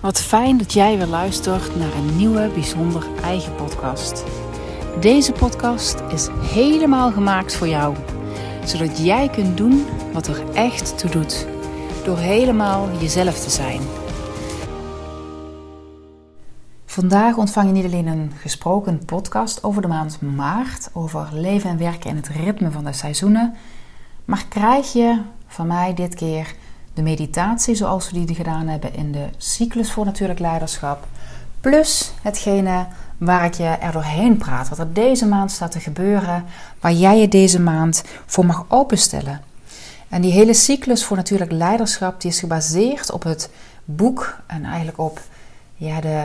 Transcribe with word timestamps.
Wat 0.00 0.20
fijn 0.20 0.58
dat 0.58 0.72
jij 0.72 0.96
weer 0.96 1.06
luistert 1.06 1.76
naar 1.76 1.94
een 1.94 2.16
nieuwe 2.16 2.50
bijzonder 2.54 3.06
eigen 3.22 3.54
podcast. 3.54 4.24
Deze 5.00 5.32
podcast 5.32 6.00
is 6.12 6.28
helemaal 6.40 7.10
gemaakt 7.10 7.56
voor 7.56 7.68
jou, 7.68 7.96
zodat 8.64 8.98
jij 8.98 9.28
kunt 9.28 9.56
doen 9.56 9.86
wat 10.12 10.26
er 10.26 10.50
echt 10.54 10.98
toe 10.98 11.10
doet, 11.10 11.46
door 12.04 12.18
helemaal 12.18 12.88
jezelf 13.00 13.38
te 13.38 13.50
zijn. 13.50 13.80
Vandaag 16.84 17.36
ontvang 17.36 17.66
je 17.66 17.72
niet 17.72 17.84
alleen 17.84 18.06
een 18.06 18.32
gesproken 18.36 19.04
podcast 19.04 19.64
over 19.64 19.82
de 19.82 19.88
maand 19.88 20.20
maart, 20.20 20.90
over 20.92 21.28
leven 21.32 21.70
en 21.70 21.78
werken 21.78 22.10
in 22.10 22.16
het 22.16 22.28
ritme 22.28 22.70
van 22.70 22.84
de 22.84 22.92
seizoenen, 22.92 23.54
maar 24.24 24.44
krijg 24.48 24.92
je 24.92 25.20
van 25.46 25.66
mij 25.66 25.94
dit 25.94 26.14
keer 26.14 26.54
de 26.98 27.04
meditatie 27.04 27.74
zoals 27.74 28.10
we 28.10 28.24
die 28.24 28.34
gedaan 28.34 28.66
hebben 28.66 28.94
in 28.94 29.12
de 29.12 29.26
cyclus 29.36 29.92
voor 29.92 30.04
natuurlijk 30.04 30.38
leiderschap. 30.38 31.06
Plus 31.60 32.12
hetgene 32.22 32.86
waar 33.18 33.44
ik 33.44 33.54
je 33.54 33.64
er 33.64 33.92
doorheen 33.92 34.36
praat. 34.36 34.68
Wat 34.68 34.78
er 34.78 34.92
deze 34.92 35.26
maand 35.26 35.50
staat 35.50 35.70
te 35.70 35.80
gebeuren. 35.80 36.44
Waar 36.80 36.92
jij 36.92 37.20
je 37.20 37.28
deze 37.28 37.60
maand 37.60 38.04
voor 38.26 38.46
mag 38.46 38.64
openstellen. 38.68 39.40
En 40.08 40.20
die 40.20 40.32
hele 40.32 40.54
cyclus 40.54 41.04
voor 41.04 41.16
natuurlijk 41.16 41.52
leiderschap 41.52 42.20
die 42.20 42.30
is 42.30 42.40
gebaseerd 42.40 43.10
op 43.10 43.22
het 43.22 43.50
boek. 43.84 44.36
En 44.46 44.64
eigenlijk 44.64 44.98
op 44.98 45.20
ja, 45.76 46.00
de, 46.00 46.24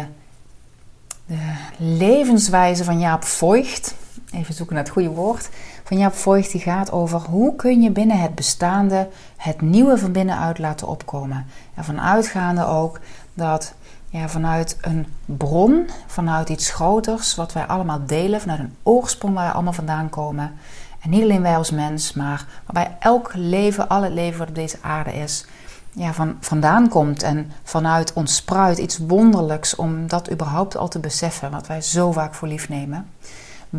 de 1.26 1.54
levenswijze 1.78 2.84
van 2.84 3.00
Jaap 3.00 3.24
Voigt. 3.24 3.96
Even 4.32 4.54
zoeken 4.54 4.76
naar 4.76 4.84
het 4.84 4.94
goede 4.94 5.10
woord 5.10 5.50
van 5.84 5.98
Jaap 5.98 6.14
Voigt 6.14 6.52
die 6.52 6.62
gaat 6.62 6.92
over 6.92 7.20
hoe 7.20 7.56
kun 7.56 7.82
je 7.82 7.92
binnen 7.92 8.20
het 8.20 8.36
bestaande 8.36 9.10
het 9.38 9.62
nieuwe 9.62 9.98
van 9.98 10.12
binnenuit 10.12 10.60
laten 10.60 10.88
opkomen. 10.88 11.46
En 11.74 11.84
vanuitgaande 11.84 12.66
ook 12.66 13.00
dat 13.34 13.74
ja, 14.10 14.30
vanuit 14.30 14.78
een 14.82 15.08
bron, 15.26 15.90
vanuit 16.08 16.50
iets 16.50 16.72
groters, 16.72 17.36
wat 17.36 17.54
wij 17.54 17.66
allemaal 17.66 18.06
delen, 18.06 18.42
vanuit 18.42 18.60
een 18.60 18.76
oorsprong 18.84 19.36
waar 19.36 19.48
we 19.48 19.54
allemaal 19.54 19.74
vandaan 19.74 20.10
komen. 20.10 20.54
En 21.02 21.10
niet 21.10 21.24
alleen 21.24 21.42
wij 21.42 21.58
als 21.58 21.72
mens, 21.72 22.14
maar 22.14 22.46
waarbij 22.66 22.96
elk 23.00 23.32
leven, 23.34 23.90
alle 23.90 24.10
leven 24.10 24.40
wat 24.40 24.48
op 24.50 24.56
deze 24.56 24.78
aarde 24.82 25.14
is, 25.14 25.46
ja, 25.92 26.14
van, 26.14 26.38
vandaan 26.40 26.90
komt. 26.90 27.24
En 27.24 27.52
vanuit 27.64 28.14
ons 28.14 28.36
spruit 28.36 28.78
iets 28.78 28.98
wonderlijks 28.98 29.76
om 29.76 30.08
dat 30.08 30.32
überhaupt 30.32 30.78
al 30.78 30.88
te 30.88 31.00
beseffen, 31.00 31.52
wat 31.52 31.68
wij 31.68 31.82
zo 31.82 32.12
vaak 32.12 32.34
voor 32.34 32.48
lief 32.48 32.70
nemen. 32.70 33.10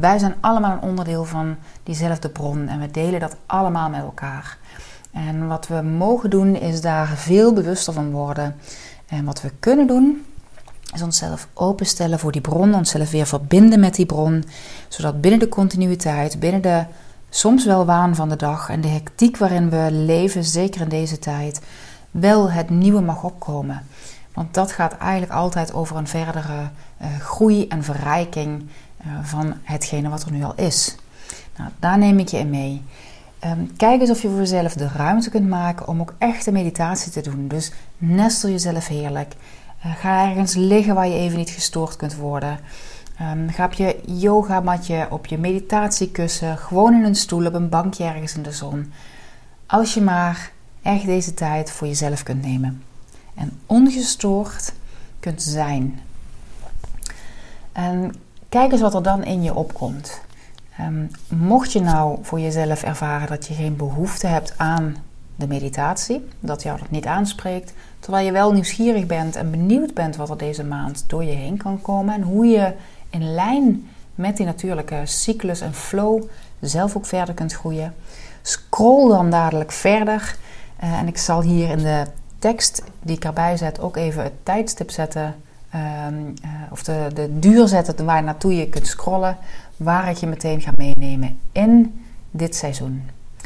Wij 0.00 0.18
zijn 0.18 0.34
allemaal 0.40 0.72
een 0.72 0.88
onderdeel 0.88 1.24
van 1.24 1.56
diezelfde 1.82 2.28
bron 2.28 2.68
en 2.68 2.80
we 2.80 2.90
delen 2.90 3.20
dat 3.20 3.36
allemaal 3.46 3.88
met 3.88 4.00
elkaar. 4.00 4.58
En 5.12 5.46
wat 5.46 5.66
we 5.66 5.82
mogen 5.82 6.30
doen 6.30 6.56
is 6.56 6.80
daar 6.80 7.06
veel 7.06 7.52
bewuster 7.52 7.92
van 7.92 8.10
worden. 8.10 8.56
En 9.06 9.24
wat 9.24 9.40
we 9.40 9.50
kunnen 9.60 9.86
doen 9.86 10.24
is 10.94 11.02
onszelf 11.02 11.48
openstellen 11.52 12.18
voor 12.18 12.32
die 12.32 12.40
bron, 12.40 12.74
onszelf 12.74 13.10
weer 13.10 13.26
verbinden 13.26 13.80
met 13.80 13.94
die 13.94 14.06
bron, 14.06 14.44
zodat 14.88 15.20
binnen 15.20 15.40
de 15.40 15.48
continuïteit, 15.48 16.40
binnen 16.40 16.62
de 16.62 16.84
soms 17.30 17.64
wel 17.64 17.84
waan 17.84 18.14
van 18.14 18.28
de 18.28 18.36
dag 18.36 18.68
en 18.68 18.80
de 18.80 18.88
hectiek 18.88 19.36
waarin 19.36 19.70
we 19.70 19.88
leven, 19.90 20.44
zeker 20.44 20.80
in 20.80 20.88
deze 20.88 21.18
tijd, 21.18 21.60
wel 22.10 22.50
het 22.50 22.70
nieuwe 22.70 23.00
mag 23.00 23.22
opkomen. 23.22 23.82
Want 24.32 24.54
dat 24.54 24.72
gaat 24.72 24.96
eigenlijk 24.96 25.32
altijd 25.32 25.74
over 25.74 25.96
een 25.96 26.06
verdere 26.06 26.70
uh, 27.02 27.06
groei 27.20 27.68
en 27.68 27.82
verrijking 27.82 28.68
van 29.22 29.54
hetgene 29.62 30.08
wat 30.08 30.22
er 30.22 30.32
nu 30.32 30.44
al 30.44 30.54
is. 30.54 30.96
Nou, 31.56 31.70
daar 31.78 31.98
neem 31.98 32.18
ik 32.18 32.28
je 32.28 32.38
in 32.38 32.50
mee. 32.50 32.82
Um, 33.44 33.76
kijk 33.76 34.00
eens 34.00 34.10
of 34.10 34.22
je 34.22 34.28
voor 34.28 34.38
jezelf 34.38 34.74
de 34.74 34.88
ruimte 34.88 35.30
kunt 35.30 35.48
maken 35.48 35.88
om 35.88 36.00
ook 36.00 36.14
echte 36.18 36.52
meditatie 36.52 37.12
te 37.12 37.20
doen. 37.20 37.48
Dus 37.48 37.72
nestel 37.98 38.50
jezelf 38.50 38.86
heerlijk. 38.86 39.34
Uh, 39.86 39.94
ga 39.96 40.28
ergens 40.28 40.54
liggen 40.54 40.94
waar 40.94 41.08
je 41.08 41.14
even 41.14 41.38
niet 41.38 41.50
gestoord 41.50 41.96
kunt 41.96 42.16
worden. 42.16 42.58
Um, 43.20 43.50
ga 43.50 43.64
op 43.64 43.72
je 43.72 44.00
yogamatje, 44.06 45.06
op 45.10 45.26
je 45.26 45.38
meditatiekussen, 45.38 46.58
gewoon 46.58 46.94
in 46.94 47.04
een 47.04 47.14
stoel, 47.14 47.46
op 47.46 47.54
een 47.54 47.68
bankje 47.68 48.04
ergens 48.04 48.34
in 48.34 48.42
de 48.42 48.52
zon. 48.52 48.92
Als 49.66 49.94
je 49.94 50.00
maar 50.00 50.50
echt 50.82 51.04
deze 51.04 51.34
tijd 51.34 51.70
voor 51.70 51.86
jezelf 51.86 52.22
kunt 52.22 52.42
nemen. 52.42 52.82
En 53.34 53.60
ongestoord 53.66 54.72
kunt 55.20 55.42
zijn. 55.42 56.00
En 57.72 58.14
kijk 58.54 58.72
eens 58.72 58.80
wat 58.80 58.94
er 58.94 59.02
dan 59.02 59.24
in 59.24 59.42
je 59.42 59.54
opkomt. 59.54 60.20
Um, 60.80 61.10
mocht 61.28 61.72
je 61.72 61.80
nou 61.80 62.18
voor 62.22 62.40
jezelf 62.40 62.82
ervaren 62.82 63.28
dat 63.28 63.46
je 63.46 63.54
geen 63.54 63.76
behoefte 63.76 64.26
hebt 64.26 64.54
aan 64.56 64.96
de 65.36 65.46
meditatie, 65.46 66.28
dat 66.40 66.62
jou 66.62 66.78
dat 66.78 66.90
niet 66.90 67.06
aanspreekt, 67.06 67.72
terwijl 68.00 68.26
je 68.26 68.32
wel 68.32 68.52
nieuwsgierig 68.52 69.06
bent 69.06 69.36
en 69.36 69.50
benieuwd 69.50 69.94
bent 69.94 70.16
wat 70.16 70.30
er 70.30 70.38
deze 70.38 70.64
maand 70.64 71.04
door 71.06 71.24
je 71.24 71.32
heen 71.32 71.56
kan 71.56 71.82
komen 71.82 72.14
en 72.14 72.22
hoe 72.22 72.46
je 72.46 72.72
in 73.10 73.34
lijn 73.34 73.88
met 74.14 74.36
die 74.36 74.46
natuurlijke 74.46 75.00
cyclus 75.04 75.60
en 75.60 75.74
flow 75.74 76.22
zelf 76.60 76.96
ook 76.96 77.06
verder 77.06 77.34
kunt 77.34 77.52
groeien, 77.52 77.94
scroll 78.42 79.08
dan 79.08 79.30
dadelijk 79.30 79.72
verder. 79.72 80.36
Uh, 80.84 80.98
en 80.98 81.06
ik 81.06 81.18
zal 81.18 81.42
hier 81.42 81.68
in 81.68 81.78
de 81.78 82.04
tekst 82.38 82.82
die 83.02 83.16
ik 83.16 83.24
erbij 83.24 83.56
zet 83.56 83.80
ook 83.80 83.96
even 83.96 84.22
het 84.22 84.44
tijdstip 84.44 84.90
zetten 84.90 85.34
Um, 85.74 86.34
uh, 86.44 86.50
of 86.70 86.82
de, 86.82 87.10
de 87.14 87.38
duur 87.38 87.68
zetten 87.68 88.04
waar 88.04 88.22
naartoe 88.22 88.56
je 88.56 88.68
kunt 88.68 88.86
scrollen, 88.86 89.36
waar 89.76 90.08
ik 90.08 90.16
je 90.16 90.26
meteen 90.26 90.60
ga 90.60 90.72
meenemen 90.76 91.38
in 91.52 92.02
dit 92.30 92.56
seizoen. 92.56 93.02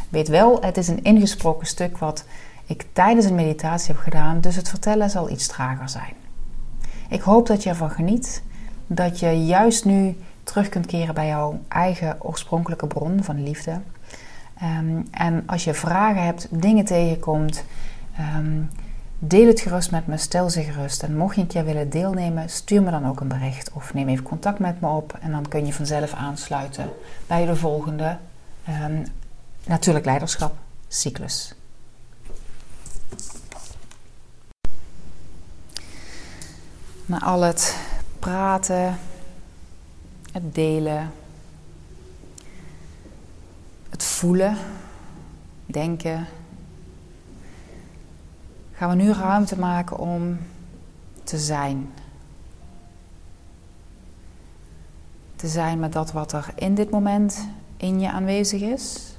Weet 0.09 0.29
wel, 0.29 0.63
het 0.63 0.77
is 0.77 0.89
een 0.89 1.03
ingesproken 1.03 1.67
stuk 1.67 1.99
wat 1.99 2.25
ik 2.67 2.87
tijdens 2.93 3.27
een 3.27 3.35
meditatie 3.35 3.95
heb 3.95 4.03
gedaan, 4.03 4.41
dus 4.41 4.57
het 4.57 4.69
vertellen 4.69 5.11
zal 5.11 5.31
iets 5.31 5.47
trager 5.47 5.89
zijn. 5.89 6.13
Ik 7.09 7.21
hoop 7.21 7.47
dat 7.47 7.63
je 7.63 7.69
ervan 7.69 7.91
geniet, 7.91 8.43
dat 8.87 9.21
je 9.21 9.45
juist 9.45 9.85
nu 9.85 10.17
terug 10.43 10.69
kunt 10.69 10.87
keren 10.87 11.15
bij 11.15 11.27
jouw 11.27 11.61
eigen 11.69 12.17
oorspronkelijke 12.25 12.87
bron 12.87 13.23
van 13.23 13.43
liefde. 13.43 13.81
Um, 14.63 15.07
en 15.11 15.43
als 15.47 15.65
je 15.65 15.75
vragen 15.75 16.25
hebt, 16.25 16.47
dingen 16.51 16.85
tegenkomt, 16.85 17.65
um, 18.37 18.71
Deel 19.19 19.47
het 19.47 19.61
gerust 19.61 19.91
met 19.91 20.07
me, 20.07 20.17
stel 20.17 20.51
ze 20.51 20.63
gerust. 20.63 21.03
En 21.03 21.17
mocht 21.17 21.35
je 21.35 21.41
een 21.41 21.47
keer 21.47 21.65
willen 21.65 21.91
deelnemen, 21.91 22.51
stuur 22.51 22.83
me 22.83 22.91
dan 22.91 23.07
ook 23.07 23.21
een 23.21 23.29
bericht 23.29 23.73
of 23.73 23.95
neem 23.95 24.09
even 24.09 24.25
contact 24.25 24.59
met 24.59 24.81
me 24.81 24.89
op. 24.89 25.19
En 25.21 25.31
dan 25.31 25.49
kun 25.49 25.67
je 25.67 25.73
vanzelf 25.73 26.13
aansluiten 26.13 26.91
bij 27.27 27.47
de 27.47 27.57
volgende 27.57 28.17
um, 28.69 29.05
Natuurlijk 29.69 30.05
Leiderschap 30.05 30.57
cyclus. 30.89 31.55
Na 37.07 37.21
al 37.21 37.41
het 37.41 37.77
praten, 38.19 38.99
het 40.33 40.55
delen, 40.55 41.13
het 43.91 44.05
voelen, 44.05 44.57
denken, 45.67 46.27
gaan 48.79 48.89
we 48.89 48.95
nu 48.95 49.13
ruimte 49.13 49.59
maken 49.59 49.99
om 49.99 50.39
te 51.25 51.39
zijn. 51.39 51.91
Te 55.37 55.49
zijn 55.49 55.79
met 55.79 55.93
dat 55.93 56.13
wat 56.13 56.33
er 56.33 56.53
in 56.55 56.75
dit 56.75 56.91
moment 56.91 57.49
in 57.77 58.01
je 58.01 58.11
aanwezig 58.11 58.61
is. 58.61 59.17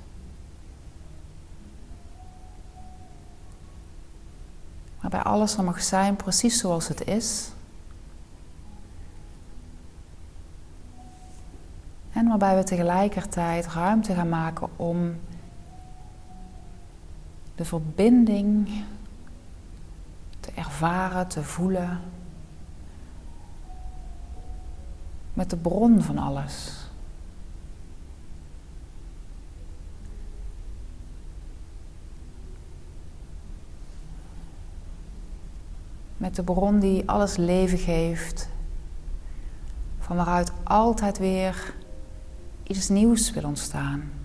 Waarbij 5.02 5.22
alles 5.22 5.58
er 5.58 5.64
mag 5.64 5.82
zijn 5.84 6.16
precies 6.16 6.60
zoals 6.60 6.88
het 6.88 7.08
is. 7.08 7.52
En 12.14 12.28
waarbij 12.28 12.56
we 12.56 12.64
tegelijkertijd 12.64 13.68
ruimte 13.68 14.14
gaan 14.14 14.30
maken 14.30 14.70
om 14.76 15.16
de 17.56 17.66
verbinding 17.66 18.84
te 20.50 20.62
ervaren, 20.62 21.28
te 21.28 21.44
voelen. 21.44 22.00
Met 25.34 25.50
de 25.50 25.58
bron 25.58 26.02
van 26.02 26.18
alles. 26.18 26.88
Met 36.18 36.36
de 36.36 36.44
bron 36.44 36.80
die 36.80 37.10
alles 37.10 37.36
leven 37.36 37.78
geeft, 37.78 38.50
van 40.00 40.16
waaruit 40.16 40.52
altijd 40.64 41.18
weer 41.18 41.74
iets 42.64 42.90
nieuws 42.90 43.32
wil 43.32 43.44
ontstaan. 43.44 44.19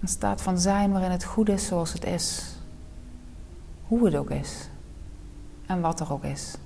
Een 0.00 0.08
staat 0.08 0.42
van 0.42 0.58
zijn 0.58 0.92
waarin 0.92 1.10
het 1.10 1.24
goed 1.24 1.48
is 1.48 1.66
zoals 1.66 1.92
het 1.92 2.04
is. 2.04 2.56
Hoe 3.86 4.04
het 4.04 4.14
ook 4.14 4.30
is. 4.30 4.68
En 5.66 5.80
wat 5.80 6.00
er 6.00 6.12
ook 6.12 6.24
is. 6.24 6.56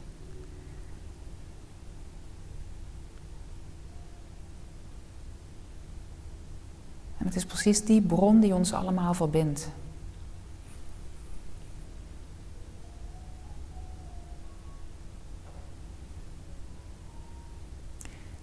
En 7.19 7.27
het 7.27 7.37
is 7.37 7.45
precies 7.45 7.85
die 7.85 8.01
bron 8.01 8.41
die 8.41 8.55
ons 8.55 8.73
allemaal 8.73 9.15
verbindt. 9.15 9.69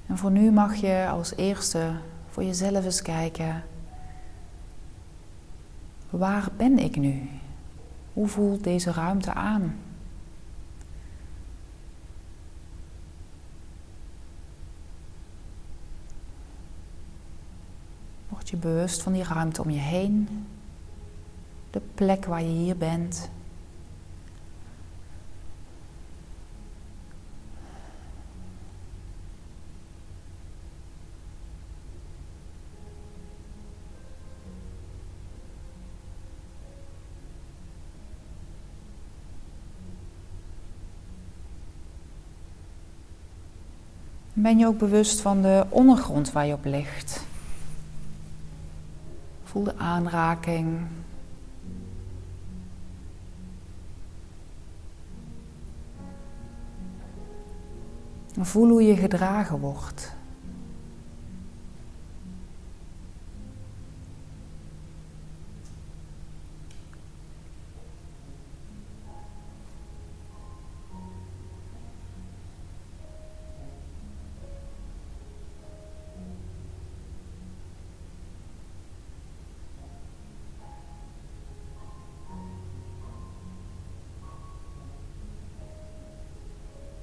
En 0.08 0.18
voor 0.18 0.32
nu 0.32 0.52
mag 0.52 0.76
je 0.76 1.08
als 1.10 1.36
eerste 1.36 1.92
voor 2.30 2.44
jezelf 2.44 2.86
eens 2.86 3.02
kijken. 3.02 3.64
Waar 6.10 6.50
ben 6.58 6.80
ik 6.80 6.96
nu? 6.96 7.30
Hoe 8.14 8.28
voelt 8.28 8.64
deze 8.64 8.92
ruimte 8.92 9.34
aan? 9.34 9.76
Word 18.30 18.50
je 18.50 18.58
bewust 18.58 19.02
van 19.02 19.14
die 19.14 19.24
ruimte 19.24 19.62
om 19.62 19.70
je 19.70 19.80
heen, 19.80 20.46
de 21.72 21.82
plek 21.96 22.26
waar 22.26 22.42
je 22.42 22.48
hier 22.48 22.78
bent. 22.78 23.30
Ben 44.42 44.58
je 44.58 44.68
ook 44.68 44.78
bewust 44.78 45.22
van 45.22 45.42
de 45.42 45.66
ondergrond 45.70 46.32
waar 46.32 46.46
je 46.46 46.54
op 46.54 46.66
ligt? 46.66 47.26
Voel 49.44 49.64
de 49.64 49.78
aanraking. 49.78 50.80
Voel 58.40 58.70
hoe 58.70 58.84
je 58.84 58.96
gedragen 58.96 59.60
wordt. 59.60 60.12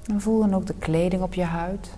En 0.07 0.21
voel 0.21 0.41
dan 0.41 0.55
ook 0.55 0.67
de 0.67 0.75
kleding 0.75 1.23
op 1.23 1.35
je 1.35 1.43
huid. 1.43 1.91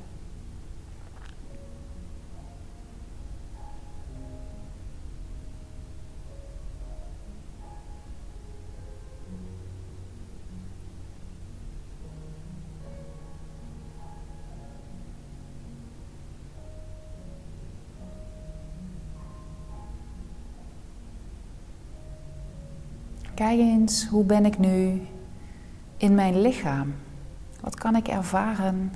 Kijk 23.34 23.58
eens, 23.58 24.06
hoe 24.06 24.25
ben 24.25 24.44
ik 24.44 24.58
nu 24.58 25.00
in 25.96 26.14
mijn 26.14 26.40
lichaam? 26.40 26.94
Kan 27.78 27.96
ik 27.96 28.08
ervaren 28.08 28.92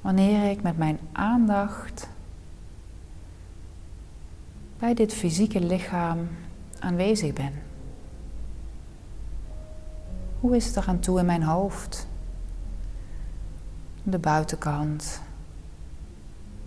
wanneer 0.00 0.50
ik 0.50 0.62
met 0.62 0.76
mijn 0.76 0.98
aandacht 1.12 2.08
bij 4.78 4.94
dit 4.94 5.14
fysieke 5.14 5.60
lichaam 5.60 6.28
aanwezig 6.78 7.32
ben? 7.32 7.52
Hoe 10.40 10.56
is 10.56 10.66
het 10.66 10.76
er 10.76 10.88
aan 10.88 10.98
toe 10.98 11.18
in 11.18 11.26
mijn 11.26 11.42
hoofd? 11.42 12.06
De 14.02 14.18
buitenkant, 14.18 15.20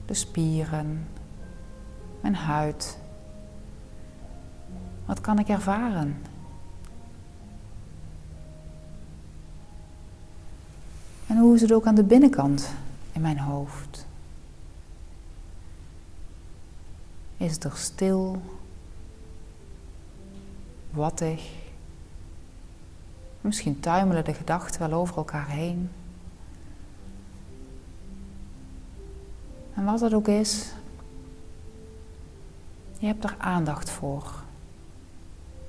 de 0.06 0.14
spieren, 0.14 1.08
mijn 2.22 2.36
huid. 2.36 2.98
Wat 5.06 5.22
kan 5.22 5.40
ik 5.40 5.48
ervaren? 5.48 6.22
Hoe 11.46 11.56
is 11.56 11.62
het 11.62 11.72
ook 11.72 11.86
aan 11.86 11.96
de 11.96 12.04
binnenkant 12.04 12.70
in 13.12 13.22
mijn 13.22 13.40
hoofd? 13.40 14.06
Is 17.38 17.52
het 17.52 17.64
er 17.64 17.78
stil, 17.78 18.42
wattig? 20.90 21.52
Misschien 23.42 23.80
tuimelen 23.80 24.26
de 24.26 24.34
gedachten 24.34 24.90
wel 24.90 25.00
over 25.00 25.18
elkaar 25.18 25.48
heen. 25.48 25.90
En 29.74 29.86
wat 29.86 30.02
het 30.02 30.14
ook 30.14 30.28
is, 30.28 30.72
je 32.98 33.06
hebt 33.06 33.24
er 33.24 33.36
aandacht 33.38 33.90
voor. 33.90 34.44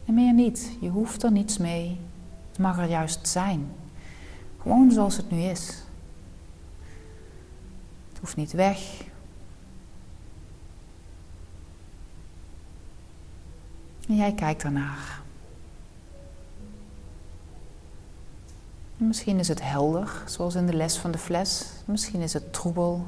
En 0.04 0.14
meer 0.14 0.32
niet, 0.32 0.76
je 0.80 0.88
hoeft 0.88 1.22
er 1.22 1.32
niets 1.32 1.58
mee. 1.58 2.00
Het 2.48 2.58
mag 2.58 2.78
er 2.78 2.88
juist 2.88 3.28
zijn. 3.28 3.72
Gewoon 4.66 4.90
zoals 4.90 5.16
het 5.16 5.30
nu 5.30 5.40
is. 5.40 5.68
Het 8.08 8.18
hoeft 8.20 8.36
niet 8.36 8.52
weg. 8.52 9.04
En 14.08 14.16
jij 14.16 14.32
kijkt 14.32 14.62
ernaar. 14.62 15.20
Misschien 18.96 19.38
is 19.38 19.48
het 19.48 19.62
helder, 19.62 20.22
zoals 20.24 20.54
in 20.54 20.66
de 20.66 20.74
les 20.74 20.98
van 20.98 21.10
de 21.10 21.18
fles. 21.18 21.66
Misschien 21.84 22.20
is 22.20 22.32
het 22.32 22.52
troebel. 22.52 23.06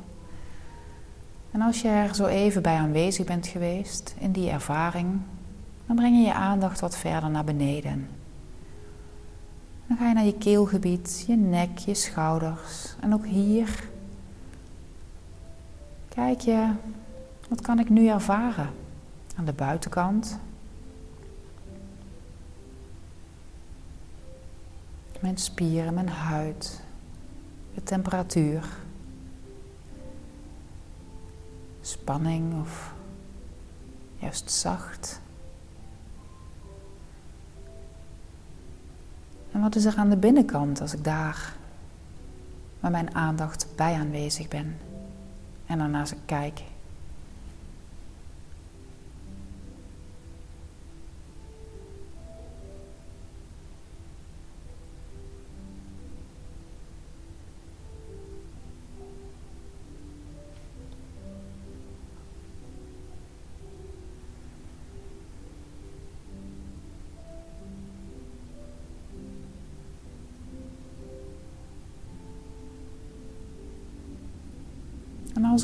En 1.50 1.60
als 1.60 1.82
je 1.82 1.88
er 1.88 2.14
zo 2.14 2.26
even 2.26 2.62
bij 2.62 2.76
aanwezig 2.76 3.26
bent 3.26 3.46
geweest 3.46 4.14
in 4.18 4.32
die 4.32 4.50
ervaring, 4.50 5.20
dan 5.86 5.96
breng 5.96 6.16
je 6.16 6.22
je 6.22 6.34
aandacht 6.34 6.80
wat 6.80 6.96
verder 6.96 7.30
naar 7.30 7.44
beneden. 7.44 8.17
Dan 9.88 9.96
ga 9.96 10.08
je 10.08 10.14
naar 10.14 10.24
je 10.24 10.38
keelgebied, 10.38 11.24
je 11.26 11.36
nek, 11.36 11.78
je 11.78 11.94
schouders. 11.94 12.94
En 13.00 13.14
ook 13.14 13.26
hier 13.26 13.88
kijk 16.08 16.40
je, 16.40 16.72
wat 17.48 17.60
kan 17.60 17.78
ik 17.78 17.88
nu 17.88 18.08
ervaren? 18.08 18.70
Aan 19.36 19.44
de 19.44 19.52
buitenkant. 19.52 20.38
Mijn 25.20 25.38
spieren, 25.38 25.94
mijn 25.94 26.08
huid, 26.08 26.80
de 27.74 27.82
temperatuur. 27.82 28.68
Spanning 31.80 32.60
of 32.60 32.94
juist 34.16 34.50
zacht. 34.50 35.20
En 39.58 39.64
wat 39.64 39.76
is 39.76 39.84
er 39.84 39.96
aan 39.96 40.10
de 40.10 40.16
binnenkant 40.16 40.80
als 40.80 40.94
ik 40.94 41.04
daar 41.04 41.54
met 42.80 42.90
mijn 42.90 43.14
aandacht 43.14 43.66
bij 43.76 43.94
aanwezig 43.94 44.48
ben 44.48 44.76
en 45.66 45.78
daarnaast 45.78 46.14
kijk? 46.24 46.62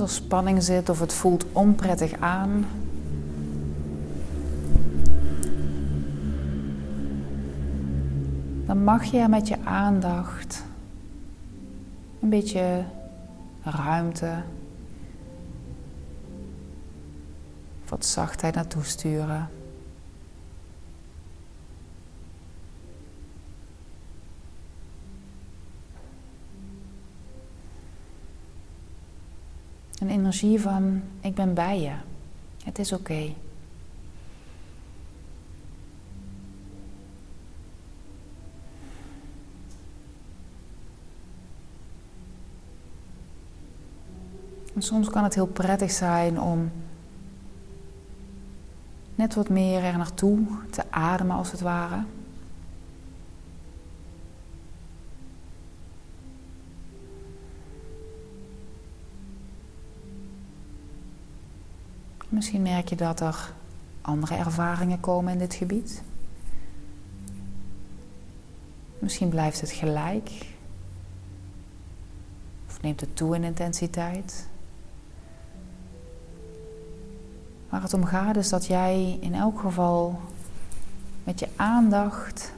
Als 0.00 0.14
spanning 0.14 0.62
zit 0.62 0.88
of 0.88 1.00
het 1.00 1.12
voelt 1.12 1.44
onprettig 1.52 2.12
aan, 2.20 2.66
dan 8.66 8.84
mag 8.84 9.04
je 9.04 9.28
met 9.28 9.48
je 9.48 9.56
aandacht 9.64 10.64
een 12.20 12.28
beetje 12.28 12.84
ruimte 13.62 14.32
wat 17.88 18.04
zachtheid 18.04 18.54
naartoe 18.54 18.84
sturen. 18.84 19.48
Een 30.04 30.10
energie 30.10 30.60
van 30.60 31.02
ik 31.20 31.34
ben 31.34 31.54
bij 31.54 31.80
je. 31.80 31.92
Het 32.64 32.78
is 32.78 32.92
oké. 32.92 33.32
En 44.74 44.82
soms 44.82 45.10
kan 45.10 45.24
het 45.24 45.34
heel 45.34 45.46
prettig 45.46 45.90
zijn 45.90 46.40
om 46.40 46.70
net 49.14 49.34
wat 49.34 49.48
meer 49.48 49.84
er 49.84 49.96
naartoe 49.96 50.46
te 50.70 50.82
ademen 50.90 51.36
als 51.36 51.50
het 51.50 51.60
ware. 51.60 52.04
Misschien 62.34 62.62
merk 62.62 62.88
je 62.88 62.96
dat 62.96 63.20
er 63.20 63.52
andere 64.00 64.34
ervaringen 64.34 65.00
komen 65.00 65.32
in 65.32 65.38
dit 65.38 65.54
gebied. 65.54 66.02
Misschien 68.98 69.28
blijft 69.28 69.60
het 69.60 69.70
gelijk. 69.70 70.30
Of 72.66 72.82
neemt 72.82 73.00
het 73.00 73.16
toe 73.16 73.34
in 73.34 73.44
intensiteit. 73.44 74.46
Waar 77.68 77.82
het 77.82 77.94
om 77.94 78.04
gaat 78.04 78.36
is 78.36 78.48
dat 78.48 78.66
jij 78.66 79.18
in 79.20 79.34
elk 79.34 79.60
geval 79.60 80.20
met 81.24 81.40
je 81.40 81.48
aandacht 81.56 82.52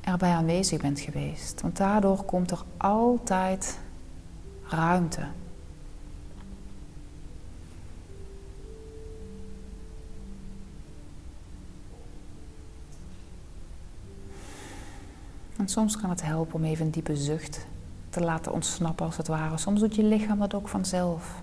erbij 0.00 0.32
aanwezig 0.32 0.80
bent 0.80 1.00
geweest. 1.00 1.60
Want 1.60 1.76
daardoor 1.76 2.24
komt 2.24 2.50
er 2.50 2.64
altijd 2.76 3.78
ruimte. 4.68 5.26
En 15.62 15.68
soms 15.68 15.96
kan 15.96 16.10
het 16.10 16.22
helpen 16.22 16.54
om 16.54 16.64
even 16.64 16.84
een 16.84 16.90
diepe 16.90 17.16
zucht 17.16 17.66
te 18.10 18.20
laten 18.20 18.52
ontsnappen 18.52 19.06
als 19.06 19.16
het 19.16 19.26
ware. 19.26 19.58
Soms 19.58 19.80
doet 19.80 19.94
je 19.94 20.02
lichaam 20.02 20.38
dat 20.38 20.54
ook 20.54 20.68
vanzelf. 20.68 21.42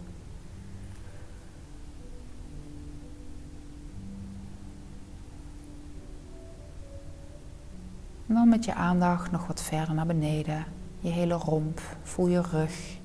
En 8.27 8.33
dan 8.33 8.49
met 8.49 8.65
je 8.65 8.73
aandacht 8.73 9.31
nog 9.31 9.47
wat 9.47 9.61
verder 9.61 9.93
naar 9.93 10.05
beneden. 10.05 10.65
Je 10.99 11.09
hele 11.09 11.33
romp, 11.33 11.81
voel 12.03 12.27
je 12.27 12.41
rug. 12.41 12.97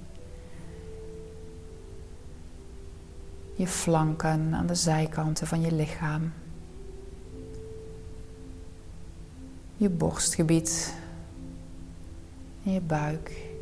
Je 3.56 3.66
flanken 3.66 4.54
aan 4.54 4.66
de 4.66 4.74
zijkanten 4.74 5.46
van 5.46 5.60
je 5.60 5.72
lichaam. 5.72 6.32
Je 9.76 9.88
borstgebied. 9.88 11.02
En 12.64 12.72
je 12.72 12.80
buik. 12.80 13.52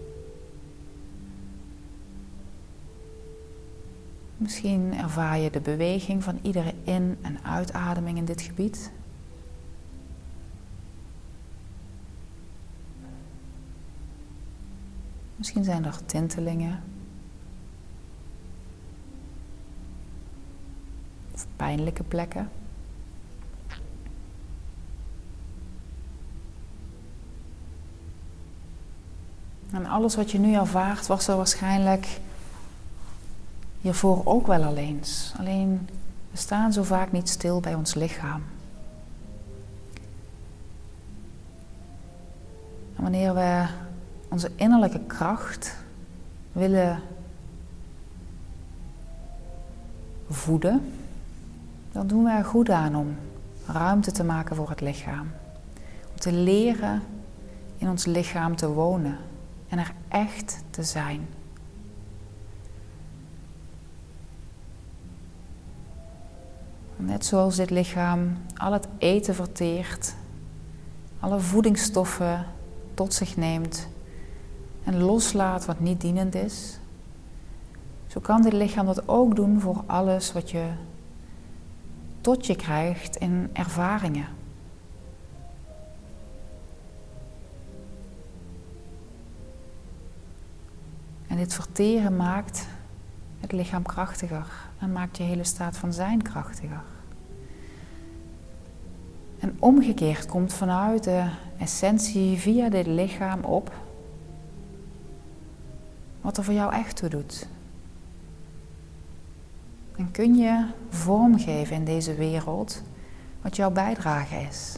Misschien 4.37 4.94
ervaar 4.94 5.38
je 5.38 5.50
de 5.50 5.61
beweging 5.61 6.23
van 6.23 6.38
iedere 6.42 6.75
in- 6.82 7.18
en 7.21 7.44
uitademing 7.44 8.18
in 8.18 8.25
dit 8.25 8.40
gebied. 8.40 8.92
Misschien 15.37 15.64
zijn 15.64 15.85
er 15.85 16.04
tintelingen. 16.04 16.82
Of 21.35 21.47
pijnlijke 21.56 22.02
plekken. 22.04 22.50
En 29.73 29.87
alles 29.87 30.17
wat 30.17 30.31
je 30.31 30.38
nu 30.38 30.55
ervaart 30.55 31.07
was 31.07 31.29
er 31.29 31.37
waarschijnlijk 31.37 32.21
hiervoor 33.81 34.21
ook 34.25 34.47
wel 34.47 34.62
al 34.62 34.76
eens. 34.76 35.33
Alleen 35.38 35.88
we 36.31 36.37
staan 36.37 36.73
zo 36.73 36.83
vaak 36.83 37.12
niet 37.12 37.29
stil 37.29 37.61
bij 37.61 37.75
ons 37.75 37.95
lichaam. 37.95 38.43
En 42.97 43.02
wanneer 43.02 43.35
we 43.35 43.67
onze 44.29 44.50
innerlijke 44.57 45.00
kracht 45.07 45.76
willen 46.52 47.00
voeden, 50.31 50.93
dan 51.93 52.07
doen 52.07 52.25
we 52.25 52.31
er 52.31 52.45
goed 52.45 52.71
aan 52.71 52.97
om 52.97 53.17
ruimte 53.67 54.12
te 54.12 54.25
maken 54.25 54.57
voor 54.57 54.69
het 54.69 54.81
lichaam. 54.81 55.31
Om 56.12 56.19
te 56.19 56.33
leren 56.33 57.02
in 57.79 57.88
ons 57.88 58.05
lichaam 58.05 58.57
te 58.57 58.69
wonen 58.69 59.17
en 59.73 59.79
er 59.79 59.95
echt 60.09 60.64
te 60.71 60.83
zijn. 60.83 61.29
Net 66.97 67.25
zoals 67.25 67.57
dit 67.57 67.71
lichaam 67.71 68.37
al 68.57 68.73
het 68.73 68.88
eten 68.99 69.35
verteert, 69.35 70.14
alle 71.21 71.41
voedingsstoffen 71.41 72.47
tot 72.95 73.14
zich 73.14 73.37
neemt 73.37 73.88
en 74.85 75.02
loslaat 75.02 75.64
wat 75.64 75.81
niet 75.81 76.00
dienend 76.00 76.35
is, 76.35 76.79
zo 78.07 78.21
kan 78.21 78.43
dit 78.43 78.52
lichaam 78.52 78.87
dat 78.87 79.09
ook 79.09 79.37
doen 79.37 79.61
voor 79.61 79.83
alles 79.87 80.33
wat 80.33 80.50
je 80.50 80.71
tot 82.21 82.47
je 82.47 82.57
krijgt 82.57 83.17
in 83.17 83.50
ervaringen. 83.52 84.26
En 91.33 91.39
dit 91.39 91.55
verteren 91.55 92.17
maakt 92.17 92.67
het 93.41 93.53
lichaam 93.53 93.83
krachtiger 93.83 94.47
en 94.79 94.93
maakt 94.93 95.17
je 95.17 95.23
hele 95.23 95.45
staat 95.45 95.77
van 95.77 95.93
zijn 95.93 96.23
krachtiger. 96.23 96.83
En 99.39 99.57
omgekeerd 99.59 100.27
komt 100.27 100.53
vanuit 100.53 101.05
de 101.05 101.29
essentie 101.59 102.39
via 102.39 102.69
dit 102.69 102.87
lichaam 102.87 103.45
op 103.45 103.73
wat 106.21 106.37
er 106.37 106.45
voor 106.45 106.55
jou 106.55 106.73
echt 106.73 106.97
toe 106.97 107.09
doet. 107.09 107.49
En 109.97 110.11
kun 110.11 110.35
je 110.35 110.67
vormgeven 110.89 111.77
in 111.77 111.85
deze 111.85 112.15
wereld 112.15 112.83
wat 113.43 113.57
jouw 113.57 113.71
bijdrage 113.71 114.37
is. 114.37 114.77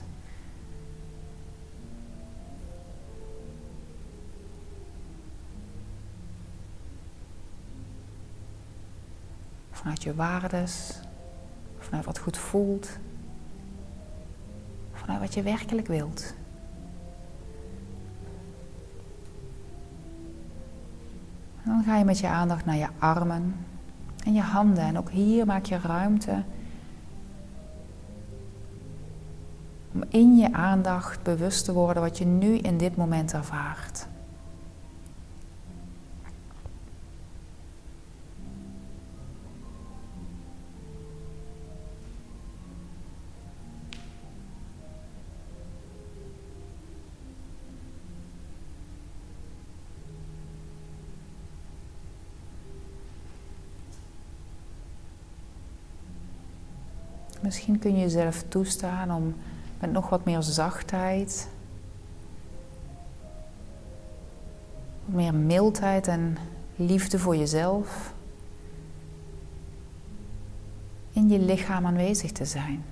Vanuit 9.84 10.02
je 10.02 10.14
waardes, 10.14 11.00
vanuit 11.78 12.04
wat 12.04 12.18
goed 12.18 12.36
voelt, 12.36 12.88
vanuit 14.92 15.20
wat 15.20 15.34
je 15.34 15.42
werkelijk 15.42 15.86
wilt. 15.86 16.34
Dan 21.64 21.82
ga 21.82 21.96
je 21.96 22.04
met 22.04 22.18
je 22.18 22.28
aandacht 22.28 22.64
naar 22.64 22.76
je 22.76 22.88
armen 22.98 23.56
en 24.24 24.34
je 24.34 24.40
handen. 24.40 24.84
En 24.84 24.98
ook 24.98 25.10
hier 25.10 25.46
maak 25.46 25.64
je 25.64 25.78
ruimte 25.78 26.42
om 29.92 30.04
in 30.08 30.36
je 30.36 30.52
aandacht 30.52 31.22
bewust 31.22 31.64
te 31.64 31.72
worden 31.72 32.02
wat 32.02 32.18
je 32.18 32.26
nu 32.26 32.56
in 32.56 32.78
dit 32.78 32.96
moment 32.96 33.32
ervaart. 33.32 33.93
Misschien 57.54 57.78
kun 57.78 57.94
je 57.94 58.00
jezelf 58.00 58.44
toestaan 58.48 59.12
om 59.12 59.34
met 59.80 59.92
nog 59.92 60.08
wat 60.08 60.24
meer 60.24 60.42
zachtheid, 60.42 61.48
wat 65.04 65.14
meer 65.14 65.34
mildheid 65.34 66.08
en 66.08 66.36
liefde 66.76 67.18
voor 67.18 67.36
jezelf 67.36 68.14
in 71.12 71.28
je 71.28 71.38
lichaam 71.38 71.86
aanwezig 71.86 72.32
te 72.32 72.44
zijn. 72.44 72.84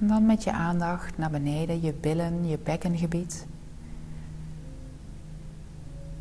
En 0.00 0.06
dan 0.06 0.26
met 0.26 0.44
je 0.44 0.52
aandacht 0.52 1.18
naar 1.18 1.30
beneden, 1.30 1.80
je 1.80 1.92
billen, 1.92 2.48
je 2.48 2.58
bekkengebied. 2.58 3.46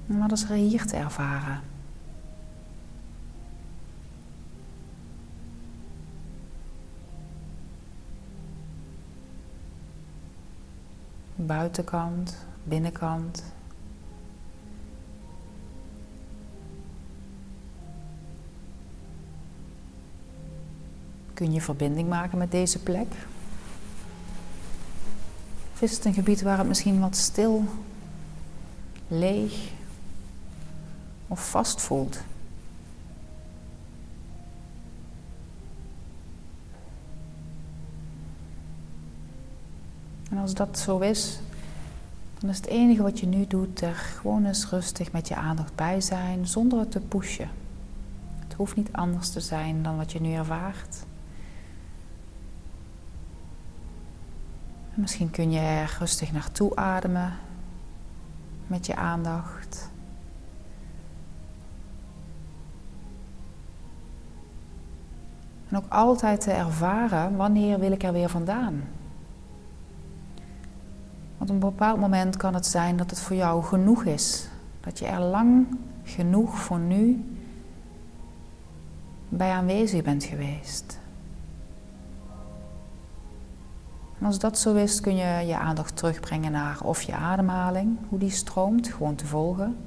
En 0.07 0.19
wat 0.19 0.31
is 0.31 0.43
er 0.43 0.55
hier 0.55 0.85
te 0.85 0.95
ervaren? 0.95 1.61
Buitenkant, 11.35 12.45
binnenkant. 12.63 13.43
Kun 21.33 21.53
je 21.53 21.61
verbinding 21.61 22.09
maken 22.09 22.37
met 22.37 22.51
deze 22.51 22.83
plek? 22.83 23.07
Of 25.79 25.85
is 25.89 25.95
het 25.95 26.05
een 26.05 26.13
gebied 26.13 26.41
waar 26.41 26.57
het 26.57 26.67
misschien 26.67 26.99
wat 26.99 27.15
stil, 27.15 27.63
leeg 29.07 29.71
of 31.27 31.49
vast 31.49 31.81
voelt? 31.81 32.19
En 40.29 40.37
als 40.37 40.53
dat 40.53 40.79
zo 40.79 40.99
is, 40.99 41.39
dan 42.39 42.49
is 42.49 42.57
het 42.57 42.67
enige 42.67 43.01
wat 43.01 43.19
je 43.19 43.27
nu 43.27 43.47
doet 43.47 43.81
er 43.81 43.95
gewoon 43.95 44.45
eens 44.45 44.69
rustig 44.69 45.11
met 45.11 45.27
je 45.27 45.35
aandacht 45.35 45.75
bij 45.75 46.01
zijn, 46.01 46.47
zonder 46.47 46.79
het 46.79 46.91
te 46.91 46.99
pushen. 46.99 47.49
Het 48.39 48.53
hoeft 48.53 48.75
niet 48.75 48.91
anders 48.91 49.29
te 49.29 49.39
zijn 49.39 49.83
dan 49.83 49.97
wat 49.97 50.11
je 50.11 50.21
nu 50.21 50.33
ervaart. 50.33 51.07
Misschien 54.99 55.31
kun 55.31 55.51
je 55.51 55.59
er 55.59 55.95
rustig 55.99 56.31
naartoe 56.31 56.75
ademen 56.75 57.33
met 58.67 58.85
je 58.85 58.95
aandacht. 58.95 59.89
En 65.69 65.77
ook 65.77 65.89
altijd 65.89 66.41
te 66.41 66.51
ervaren 66.51 67.35
wanneer 67.35 67.79
wil 67.79 67.91
ik 67.91 68.03
er 68.03 68.13
weer 68.13 68.29
vandaan. 68.29 68.83
Want 71.37 71.49
op 71.49 71.55
een 71.55 71.69
bepaald 71.69 71.99
moment 71.99 72.37
kan 72.37 72.53
het 72.53 72.65
zijn 72.65 72.97
dat 72.97 73.09
het 73.09 73.19
voor 73.19 73.35
jou 73.35 73.63
genoeg 73.63 74.03
is. 74.03 74.49
Dat 74.79 74.99
je 74.99 75.05
er 75.05 75.21
lang 75.21 75.67
genoeg 76.03 76.59
voor 76.59 76.79
nu 76.79 77.23
bij 79.29 79.51
aanwezig 79.51 80.03
bent 80.03 80.23
geweest. 80.23 80.99
En 84.19 84.25
als 84.25 84.39
dat 84.39 84.57
zo 84.57 84.73
is, 84.73 85.01
kun 85.01 85.15
je 85.15 85.47
je 85.47 85.57
aandacht 85.57 85.95
terugbrengen 85.95 86.51
naar 86.51 86.81
of 86.83 87.01
je 87.01 87.13
ademhaling, 87.13 87.97
hoe 88.09 88.19
die 88.19 88.29
stroomt, 88.29 88.87
gewoon 88.87 89.15
te 89.15 89.25
volgen. 89.25 89.77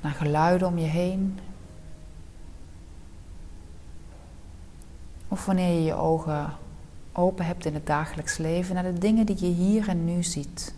Naar 0.00 0.12
geluiden 0.12 0.68
om 0.68 0.78
je 0.78 0.86
heen. 0.86 1.38
Of 5.28 5.46
wanneer 5.46 5.72
je 5.72 5.82
je 5.82 5.94
ogen 5.94 6.52
open 7.12 7.46
hebt 7.46 7.64
in 7.64 7.74
het 7.74 7.86
dagelijks 7.86 8.36
leven, 8.36 8.74
naar 8.74 8.82
de 8.82 8.98
dingen 8.98 9.26
die 9.26 9.40
je 9.40 9.52
hier 9.52 9.88
en 9.88 10.04
nu 10.04 10.22
ziet. 10.22 10.74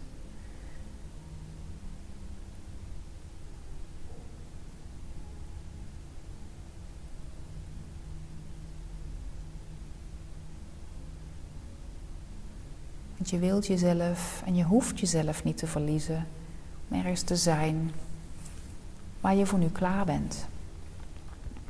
Je 13.30 13.38
wilt 13.38 13.66
jezelf 13.66 14.42
en 14.46 14.54
je 14.54 14.64
hoeft 14.64 15.00
jezelf 15.00 15.44
niet 15.44 15.56
te 15.56 15.66
verliezen 15.66 16.26
om 16.88 16.98
ergens 16.98 17.22
te 17.22 17.36
zijn 17.36 17.90
waar 19.20 19.34
je 19.34 19.46
voor 19.46 19.58
nu 19.58 19.68
klaar 19.68 20.04
bent. 20.04 20.46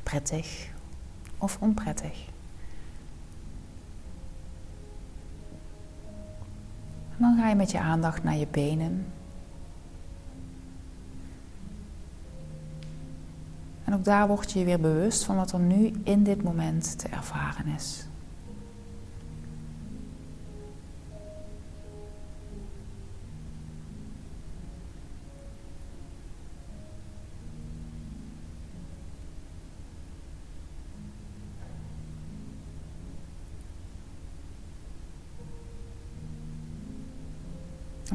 Prettig 0.03 0.69
of 1.37 1.57
onprettig. 1.59 2.27
En 7.09 7.17
dan 7.17 7.37
ga 7.37 7.49
je 7.49 7.55
met 7.55 7.71
je 7.71 7.79
aandacht 7.79 8.23
naar 8.23 8.37
je 8.37 8.47
benen. 8.51 9.05
En 13.83 13.93
ook 13.93 14.03
daar 14.03 14.27
word 14.27 14.51
je 14.51 14.63
weer 14.63 14.79
bewust 14.79 15.23
van 15.23 15.35
wat 15.35 15.51
er 15.51 15.59
nu 15.59 15.93
in 16.03 16.23
dit 16.23 16.43
moment 16.43 16.99
te 16.99 17.07
ervaren 17.07 17.67
is. 17.67 18.08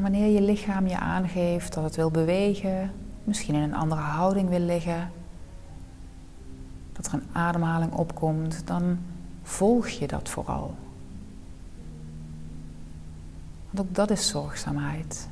Wanneer 0.03 0.27
je 0.27 0.41
lichaam 0.41 0.87
je 0.87 0.99
aangeeft 0.99 1.75
dat 1.75 1.85
het 1.85 1.97
wil 1.97 2.11
bewegen, 2.11 2.93
misschien 3.25 3.55
in 3.55 3.63
een 3.63 3.75
andere 3.75 4.01
houding 4.01 4.49
wil 4.49 4.61
liggen, 4.61 5.11
dat 6.93 7.07
er 7.07 7.13
een 7.13 7.27
ademhaling 7.33 7.93
opkomt, 7.93 8.67
dan 8.67 8.99
volg 9.43 9.89
je 9.89 10.07
dat 10.07 10.29
vooral. 10.29 10.75
Want 13.71 13.89
ook 13.89 13.95
dat 13.95 14.11
is 14.11 14.29
zorgzaamheid. 14.29 15.29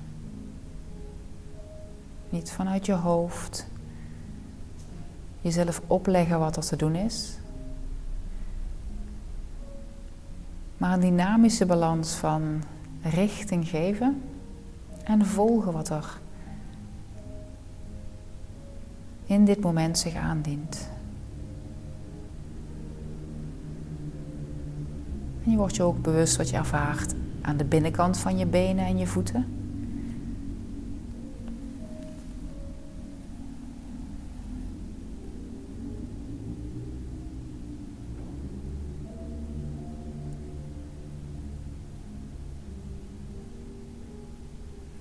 Niet 2.31 2.51
vanuit 2.51 2.87
je 2.87 2.93
hoofd 2.93 3.67
jezelf 5.41 5.83
opleggen 5.87 6.39
wat 6.39 6.57
er 6.57 6.67
te 6.67 6.77
doen 6.77 6.95
is, 6.95 7.39
maar 10.77 10.93
een 10.93 11.01
dynamische 11.01 11.67
balans 11.67 12.15
van 12.15 12.63
richting 13.03 13.69
geven 13.69 14.23
en 15.05 15.27
volgen 15.27 15.73
wat 15.73 15.89
er 15.89 16.21
in 19.25 19.45
dit 19.45 19.61
moment 19.61 19.99
zich 19.99 20.15
aandient. 20.15 20.91
En 25.45 25.51
je 25.51 25.57
wordt 25.57 25.77
je 25.77 25.83
ook 25.83 26.03
bewust 26.03 26.37
wat 26.37 26.51
je 26.51 26.57
ervaart 26.57 27.15
aan 27.41 27.57
de 27.57 27.65
binnenkant 27.65 28.19
van 28.19 28.39
je 28.39 28.47
benen 28.47 28.87
en 28.87 28.99
je 28.99 29.07
voeten. 29.07 29.62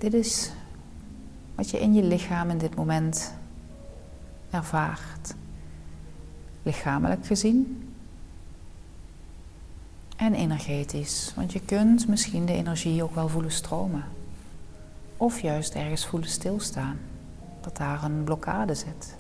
Dit 0.02 0.14
is 0.14 0.52
wat 1.56 1.70
je 1.70 1.80
in 1.80 1.94
je 1.94 2.04
lichaam 2.04 2.50
in 2.50 2.58
dit 2.58 2.76
moment 2.76 3.34
ervaart. 4.50 5.34
Lichamelijk 6.64 7.26
gezien 7.26 7.90
en 10.16 10.34
energetisch. 10.34 11.34
Want 11.36 11.54
je 11.54 11.60
kunt 11.60 12.08
misschien 12.08 12.46
de 12.46 12.54
energie 12.54 13.04
ook 13.04 13.16
wel 13.16 13.28
voelen 13.28 13.52
stromen. 13.52 14.04
Of 15.18 15.42
juist 15.42 15.76
ergens 15.76 16.06
voelen 16.06 16.30
stilstaan. 16.30 17.00
Dat 17.60 17.78
daar 17.78 18.04
een 18.04 18.24
blokkade 18.24 18.76
zit. 18.76 19.16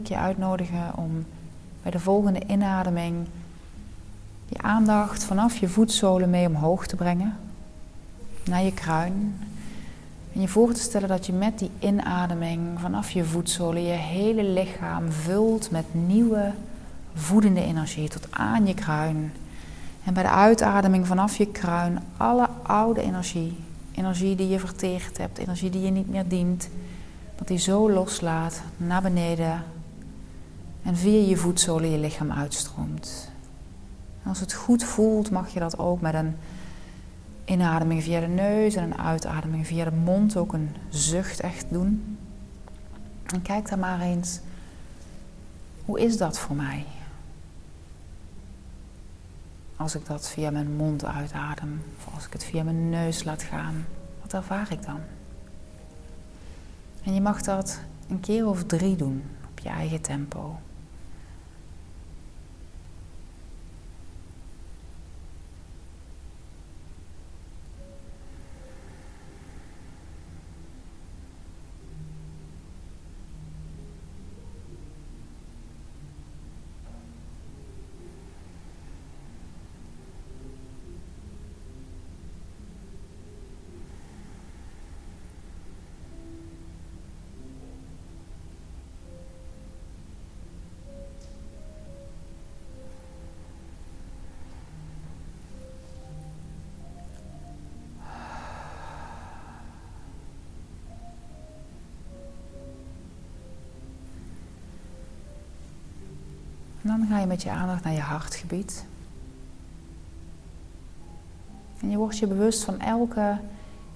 Ik 0.00 0.08
je 0.08 0.16
uitnodigen 0.16 0.96
om 0.96 1.26
bij 1.82 1.90
de 1.90 1.98
volgende 1.98 2.40
inademing 2.46 3.26
je 4.48 4.58
aandacht 4.62 5.24
vanaf 5.24 5.56
je 5.56 5.68
voetzolen 5.68 6.30
mee 6.30 6.46
omhoog 6.46 6.86
te 6.86 6.96
brengen. 6.96 7.36
Naar 8.44 8.62
je 8.62 8.74
kruin. 8.74 9.38
En 10.32 10.40
je 10.40 10.48
voor 10.48 10.72
te 10.72 10.80
stellen 10.80 11.08
dat 11.08 11.26
je 11.26 11.32
met 11.32 11.58
die 11.58 11.70
inademing 11.78 12.80
vanaf 12.80 13.10
je 13.10 13.24
voetzolen 13.24 13.82
je 13.82 13.92
hele 13.92 14.44
lichaam 14.44 15.12
vult 15.12 15.70
met 15.70 15.84
nieuwe 15.90 16.52
voedende 17.14 17.64
energie 17.64 18.08
tot 18.08 18.26
aan 18.30 18.66
je 18.66 18.74
kruin. 18.74 19.32
En 20.04 20.14
bij 20.14 20.22
de 20.22 20.30
uitademing 20.30 21.06
vanaf 21.06 21.36
je 21.36 21.46
kruin 21.46 21.98
alle 22.16 22.48
oude 22.62 23.02
energie, 23.02 23.56
energie 23.94 24.36
die 24.36 24.48
je 24.48 24.58
verteerd 24.58 25.18
hebt, 25.18 25.38
energie 25.38 25.70
die 25.70 25.82
je 25.82 25.90
niet 25.90 26.08
meer 26.10 26.28
dient, 26.28 26.68
dat 27.36 27.48
die 27.48 27.58
zo 27.58 27.90
loslaat 27.90 28.62
naar 28.76 29.02
beneden 29.02 29.62
en 30.82 30.96
via 30.96 31.28
je 31.28 31.36
voetzolen 31.36 31.90
je 31.90 31.98
lichaam 31.98 32.32
uitstroomt. 32.32 33.30
Als 34.22 34.40
het 34.40 34.52
goed 34.52 34.84
voelt, 34.84 35.30
mag 35.30 35.52
je 35.52 35.60
dat 35.60 35.78
ook 35.78 36.00
met 36.00 36.14
een 36.14 36.36
inademing 37.44 38.02
via 38.02 38.20
de 38.20 38.26
neus 38.26 38.74
en 38.74 38.82
een 38.82 38.98
uitademing 38.98 39.66
via 39.66 39.84
de 39.84 39.96
mond 39.96 40.36
ook 40.36 40.52
een 40.52 40.76
zucht 40.88 41.40
echt 41.40 41.66
doen. 41.70 42.18
En 43.26 43.42
kijk 43.42 43.68
dan 43.68 43.78
maar 43.78 44.00
eens, 44.00 44.40
hoe 45.84 46.00
is 46.00 46.16
dat 46.16 46.38
voor 46.38 46.56
mij? 46.56 46.84
Als 49.76 49.94
ik 49.94 50.06
dat 50.06 50.28
via 50.28 50.50
mijn 50.50 50.76
mond 50.76 51.04
uitadem, 51.04 51.82
of 51.98 52.14
als 52.14 52.26
ik 52.26 52.32
het 52.32 52.44
via 52.44 52.62
mijn 52.62 52.88
neus 52.88 53.24
laat 53.24 53.42
gaan, 53.42 53.86
wat 54.22 54.32
ervaar 54.32 54.72
ik 54.72 54.84
dan? 54.84 55.00
En 57.02 57.14
je 57.14 57.20
mag 57.20 57.42
dat 57.42 57.80
een 58.08 58.20
keer 58.20 58.46
of 58.46 58.64
drie 58.64 58.96
doen 58.96 59.22
op 59.50 59.58
je 59.58 59.68
eigen 59.68 60.00
tempo. 60.00 60.58
Ga 107.10 107.18
je 107.18 107.26
met 107.26 107.42
je 107.42 107.50
aandacht 107.50 107.84
naar 107.84 107.92
je 107.92 108.00
hartgebied. 108.00 108.84
En 111.80 111.90
je 111.90 111.96
wordt 111.96 112.18
je 112.18 112.26
bewust 112.26 112.64
van 112.64 112.80
elke 112.80 113.38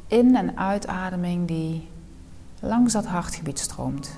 in- 0.06 0.36
en 0.36 0.56
uitademing 0.56 1.46
die 1.46 1.88
langs 2.60 2.92
dat 2.92 3.06
hartgebied 3.06 3.58
stroomt. 3.58 4.10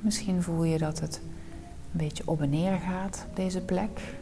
Misschien 0.00 0.42
voel 0.42 0.64
je 0.64 0.78
dat 0.78 1.00
het 1.00 1.20
een 1.92 1.98
beetje 1.98 2.22
op 2.26 2.40
en 2.40 2.50
neer 2.50 2.78
gaat 2.78 3.26
op 3.28 3.36
deze 3.36 3.60
plek. 3.60 4.18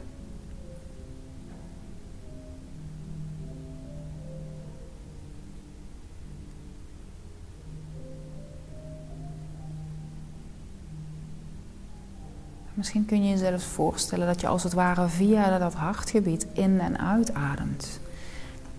Misschien 12.78 13.04
kun 13.04 13.24
je 13.24 13.30
jezelf 13.30 13.62
voorstellen 13.62 14.26
dat 14.26 14.40
je 14.40 14.46
als 14.46 14.62
het 14.62 14.72
ware 14.72 15.08
via 15.08 15.58
dat 15.58 15.74
hartgebied 15.74 16.46
in 16.52 16.80
en 16.80 16.98
uitademt. 16.98 18.00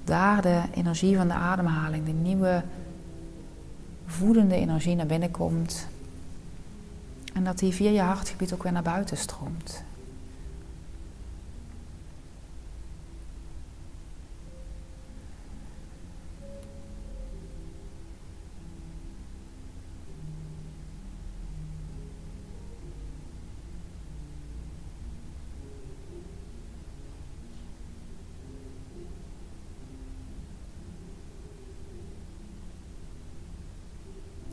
Daar 0.04 0.42
de 0.42 0.62
energie 0.74 1.18
van 1.18 1.28
de 1.28 1.34
ademhaling, 1.34 2.06
de 2.06 2.12
nieuwe 2.12 2.64
voedende 4.06 4.56
energie 4.56 4.96
naar 4.96 5.06
binnen 5.06 5.32
komt. 5.32 5.88
En 7.34 7.44
dat 7.44 7.60
die 7.60 7.74
via 7.74 7.90
je 7.90 8.02
hartgebied 8.02 8.54
ook 8.54 8.64
weer 8.64 8.72
naar 8.72 8.84
buiten 8.84 9.18
stroomt. 9.18 9.84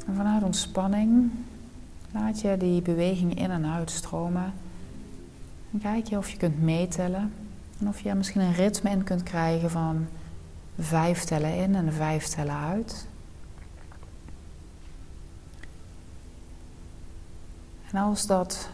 En 0.07 0.15
vanuit 0.15 0.36
ontspanning 0.47 1.31
laat 2.13 2.41
je 2.41 2.57
die 2.57 2.83
beweging 2.83 3.39
in 3.39 3.51
en 3.51 3.67
uit 3.67 3.91
stromen. 3.91 4.53
En 5.73 5.79
kijk 5.81 6.07
je 6.07 6.17
of 6.17 6.31
je 6.31 6.37
kunt 6.37 6.63
meetellen. 6.63 7.33
En 7.81 7.89
of 7.89 8.01
je 8.01 8.09
er 8.09 8.17
misschien 8.17 8.41
een 8.41 8.55
ritme 8.55 8.91
in 8.91 9.05
kunt 9.05 9.23
krijgen 9.23 9.71
van 9.71 10.07
vijf 10.79 11.25
tellen 11.25 11.57
in 11.57 11.75
en 11.75 11.93
vijf 11.93 12.27
tellen 12.27 12.57
uit. 12.57 13.07
En 17.91 17.99
als 18.03 18.27
dat 18.27 18.69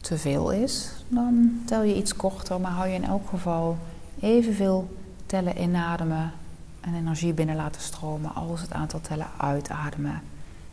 te 0.00 0.18
veel 0.18 0.52
is, 0.52 1.04
dan 1.08 1.62
tel 1.66 1.82
je 1.82 1.96
iets 1.96 2.16
korter, 2.16 2.60
maar 2.60 2.72
hou 2.72 2.88
je 2.88 2.94
in 2.94 3.04
elk 3.04 3.28
geval 3.28 3.78
evenveel 4.20 4.96
tellen 5.26 5.62
inademen 5.62 6.32
en 6.80 6.94
energie 6.94 7.32
binnen 7.32 7.56
laten 7.56 7.80
stromen 7.80 8.34
als 8.34 8.60
het 8.60 8.72
aantal 8.72 9.00
tellen 9.00 9.28
uitademen 9.36 10.20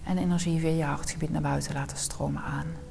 en 0.08 0.18
energie 0.18 0.60
via 0.60 0.70
je 0.70 0.84
hartgebied 0.84 1.30
naar 1.30 1.42
buiten 1.42 1.74
laten 1.74 1.98
stromen 1.98 2.42
aan. 2.42 2.87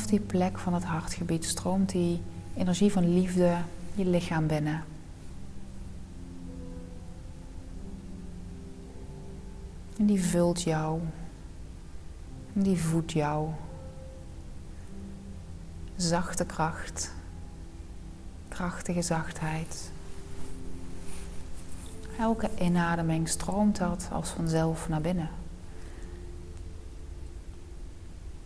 Vanaf 0.00 0.18
die 0.18 0.38
plek 0.38 0.58
van 0.58 0.74
het 0.74 0.84
hartgebied 0.84 1.44
stroomt 1.44 1.90
die 1.90 2.22
energie 2.56 2.92
van 2.92 3.14
liefde 3.14 3.56
je 3.94 4.06
lichaam 4.06 4.46
binnen. 4.46 4.84
En 9.98 10.06
die 10.06 10.22
vult 10.22 10.62
jou. 10.62 11.00
En 12.52 12.62
die 12.62 12.78
voedt 12.78 13.12
jou. 13.12 13.48
Zachte 15.96 16.44
kracht. 16.44 17.12
Krachtige 18.48 19.02
zachtheid. 19.02 19.90
Elke 22.18 22.50
inademing 22.58 23.28
stroomt 23.28 23.76
dat 23.78 24.08
als 24.12 24.28
vanzelf 24.28 24.88
naar 24.88 25.00
binnen. 25.00 25.39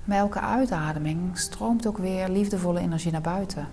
Bij 0.04 0.18
elke 0.18 0.40
uitademing 0.40 1.38
stroomt 1.38 1.86
ook 1.86 1.98
weer 1.98 2.28
liefdevolle 2.28 2.80
energie 2.80 3.12
naar 3.12 3.20
buiten. 3.20 3.68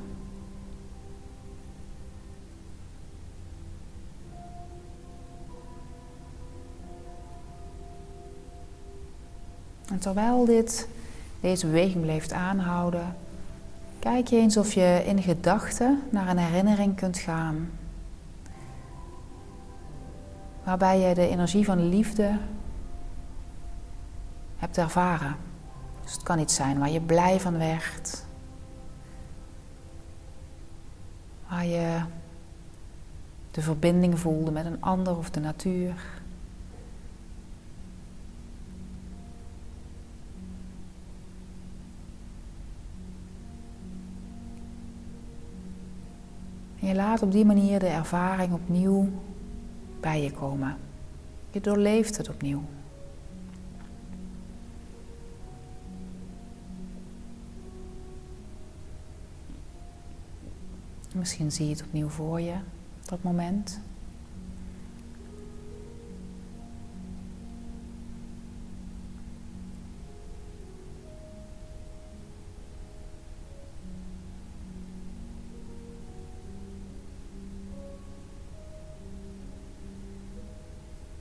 En 9.89 9.99
terwijl 9.99 10.45
dit, 10.45 10.87
deze 11.39 11.65
beweging 11.65 12.01
blijft 12.01 12.33
aanhouden, 12.33 13.15
kijk 13.99 14.27
je 14.27 14.35
eens 14.35 14.57
of 14.57 14.73
je 14.73 15.03
in 15.05 15.21
gedachten 15.21 16.01
naar 16.09 16.27
een 16.27 16.37
herinnering 16.37 16.95
kunt 16.95 17.17
gaan. 17.17 17.69
waarbij 20.63 20.99
je 20.99 21.15
de 21.15 21.27
energie 21.27 21.65
van 21.65 21.89
liefde 21.89 22.37
hebt 24.57 24.77
ervaren. 24.77 25.35
Dus 26.03 26.13
het 26.13 26.23
kan 26.23 26.39
iets 26.39 26.55
zijn 26.55 26.79
waar 26.79 26.89
je 26.89 27.01
blij 27.01 27.39
van 27.39 27.57
werd, 27.57 28.23
waar 31.47 31.65
je 31.65 32.01
de 33.51 33.61
verbinding 33.61 34.19
voelde 34.19 34.51
met 34.51 34.65
een 34.65 34.81
ander 34.81 35.17
of 35.17 35.29
de 35.29 35.39
natuur. 35.39 36.19
En 46.79 46.87
je 46.87 46.95
laat 46.95 47.21
op 47.21 47.31
die 47.31 47.45
manier 47.45 47.79
de 47.79 47.87
ervaring 47.87 48.53
opnieuw 48.53 49.09
bij 49.99 50.23
je 50.23 50.31
komen. 50.31 50.77
Je 51.51 51.61
doorleeft 51.61 52.17
het 52.17 52.29
opnieuw. 52.29 52.63
Misschien 61.15 61.51
zie 61.51 61.65
je 61.65 61.71
het 61.71 61.83
opnieuw 61.83 62.09
voor 62.09 62.41
je, 62.41 62.55
dat 63.05 63.23
moment. 63.23 63.79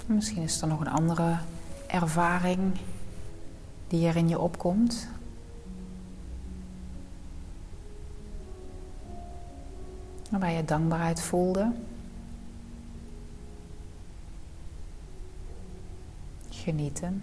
Misschien 0.06 0.42
is 0.42 0.62
er 0.62 0.68
nog 0.68 0.80
een 0.80 0.88
andere 0.88 1.38
ervaring 1.86 2.76
die 3.88 4.06
er 4.06 4.16
in 4.16 4.28
je 4.28 4.38
opkomt. 4.38 5.08
Waarbij 10.30 10.54
je 10.54 10.64
dankbaarheid 10.64 11.22
voelde. 11.22 11.72
Genieten. 16.48 17.22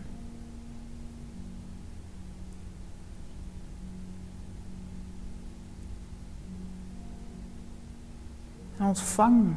En 8.78 8.86
ontvang 8.86 9.56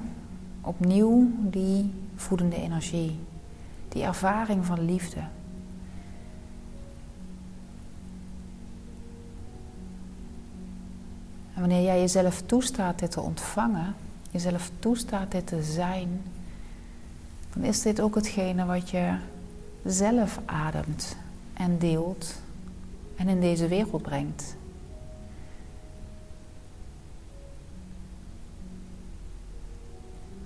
opnieuw 0.60 1.30
die 1.40 1.92
voedende 2.14 2.56
energie, 2.56 3.18
die 3.88 4.02
ervaring 4.02 4.66
van 4.66 4.84
liefde. 4.84 5.22
En 11.60 11.66
wanneer 11.68 11.84
jij 11.84 12.00
jezelf 12.00 12.42
toestaat 12.46 12.98
dit 12.98 13.10
te 13.10 13.20
ontvangen, 13.20 13.94
jezelf 14.30 14.70
toestaat 14.78 15.30
dit 15.30 15.46
te 15.46 15.62
zijn, 15.62 16.22
dan 17.52 17.62
is 17.62 17.82
dit 17.82 18.00
ook 18.00 18.14
hetgene 18.14 18.64
wat 18.64 18.90
je 18.90 19.16
zelf 19.84 20.40
ademt 20.44 21.16
en 21.52 21.78
deelt 21.78 22.40
en 23.16 23.28
in 23.28 23.40
deze 23.40 23.68
wereld 23.68 24.02
brengt. 24.02 24.56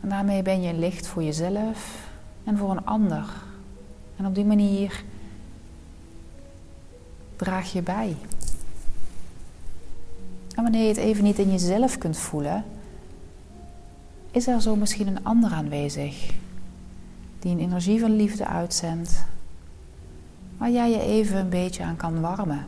En 0.00 0.08
daarmee 0.08 0.42
ben 0.42 0.62
je 0.62 0.74
licht 0.74 1.06
voor 1.06 1.22
jezelf 1.22 2.08
en 2.44 2.58
voor 2.58 2.70
een 2.70 2.86
ander. 2.86 3.24
En 4.16 4.26
op 4.26 4.34
die 4.34 4.44
manier 4.44 5.04
draag 7.36 7.72
je 7.72 7.82
bij. 7.82 8.16
En 10.54 10.62
wanneer 10.62 10.82
je 10.82 10.88
het 10.88 10.96
even 10.96 11.24
niet 11.24 11.38
in 11.38 11.50
jezelf 11.50 11.98
kunt 11.98 12.16
voelen, 12.16 12.64
is 14.30 14.46
er 14.46 14.62
zo 14.62 14.76
misschien 14.76 15.06
een 15.06 15.24
ander 15.24 15.50
aanwezig 15.50 16.30
die 17.38 17.52
een 17.52 17.60
energie 17.60 18.00
van 18.00 18.16
liefde 18.16 18.46
uitzendt, 18.46 19.24
waar 20.56 20.70
jij 20.70 20.90
je 20.90 21.00
even 21.00 21.36
een 21.36 21.48
beetje 21.48 21.82
aan 21.82 21.96
kan 21.96 22.20
warmen. 22.20 22.66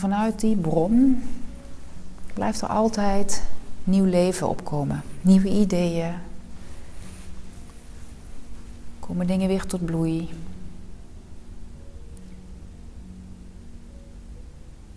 Vanuit 0.00 0.40
die 0.40 0.56
bron 0.56 1.22
blijft 2.34 2.60
er 2.60 2.68
altijd 2.68 3.42
nieuw 3.84 4.04
leven 4.04 4.48
opkomen, 4.48 5.02
nieuwe 5.20 5.48
ideeën. 5.48 6.14
Komen 9.00 9.26
dingen 9.26 9.48
weer 9.48 9.66
tot 9.66 9.84
bloei. 9.84 10.28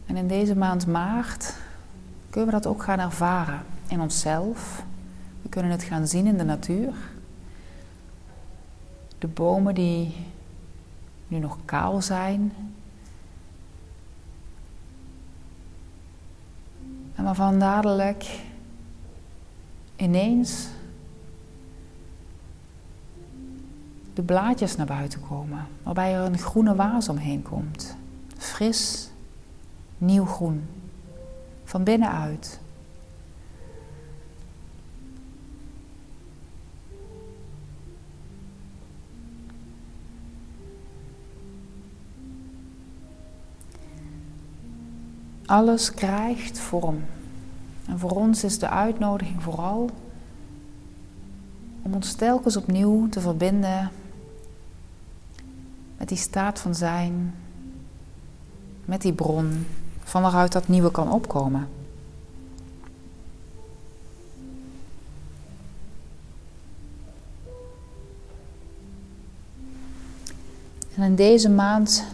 En 0.06 0.16
in 0.16 0.28
deze 0.28 0.56
maand 0.56 0.88
maart 0.88 1.56
kunnen 2.30 2.50
we 2.50 2.62
dat 2.62 2.68
ook 2.68 2.84
gaan 2.84 3.00
ervaren 3.00 3.62
in 3.88 4.02
onszelf. 4.02 4.84
We 5.42 5.50
kunnen 5.50 5.72
het 5.72 5.84
gaan 5.84 6.08
zien 6.08 6.26
in 6.26 6.38
de 6.38 6.44
natuur. 6.44 6.94
De 9.18 9.28
bomen 9.28 9.76
die 9.76 10.16
nu 11.28 11.38
nog 11.38 11.58
kaal 11.66 12.02
zijn, 12.02 12.54
En 17.24 17.30
waarvan 17.30 17.60
dadelijk 17.60 18.40
ineens 19.96 20.68
de 24.14 24.22
blaadjes 24.22 24.76
naar 24.76 24.86
buiten 24.86 25.20
komen. 25.28 25.68
Waarbij 25.84 26.16
er 26.16 26.26
een 26.26 26.38
groene 26.38 26.76
waas 26.76 27.10
omheen 27.10 27.42
komt. 27.42 27.96
Fris, 28.38 29.10
nieuw 29.98 30.26
groen. 30.26 30.68
Van 31.64 31.84
binnenuit. 31.84 32.60
Alles 45.54 45.94
krijgt 45.94 46.60
vorm. 46.60 47.04
En 47.88 48.00
voor 48.00 48.12
ons 48.12 48.44
is 48.44 48.60
de 48.60 48.70
uitnodiging 48.70 49.44
vooral 49.44 49.90
om 51.82 51.94
ons 51.94 52.14
telkens 52.14 52.58
opnieuw 52.58 53.10
te 53.10 53.20
verbinden 53.20 53.92
met 55.98 56.08
die 56.08 56.18
staat 56.18 56.60
van 56.60 56.76
zijn, 56.76 57.36
met 58.86 59.02
die 59.02 59.14
bron, 59.14 59.66
van 60.04 60.22
waaruit 60.22 60.52
dat 60.52 60.68
nieuwe 60.68 60.92
kan 60.92 61.12
opkomen. 61.12 61.68
En 70.96 71.04
in 71.04 71.16
deze 71.16 71.50
maand 71.50 72.06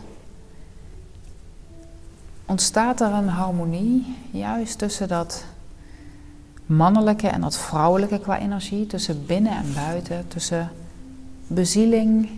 ontstaat 2.49 3.01
er 3.01 3.11
een 3.11 3.27
harmonie 3.27 4.15
juist 4.31 4.77
tussen 4.77 5.07
dat 5.07 5.45
mannelijke 6.65 7.27
en 7.27 7.41
dat 7.41 7.57
vrouwelijke 7.57 8.19
qua 8.19 8.39
energie, 8.39 8.87
tussen 8.87 9.25
binnen 9.25 9.51
en 9.51 9.73
buiten, 9.73 10.27
tussen 10.27 10.71
bezieling 11.47 12.29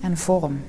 en 0.00 0.16
vorm. 0.16 0.60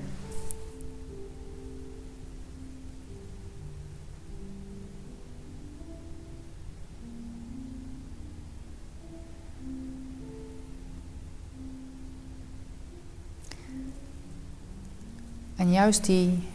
En 15.55 15.71
juist 15.71 16.05
die 16.05 16.47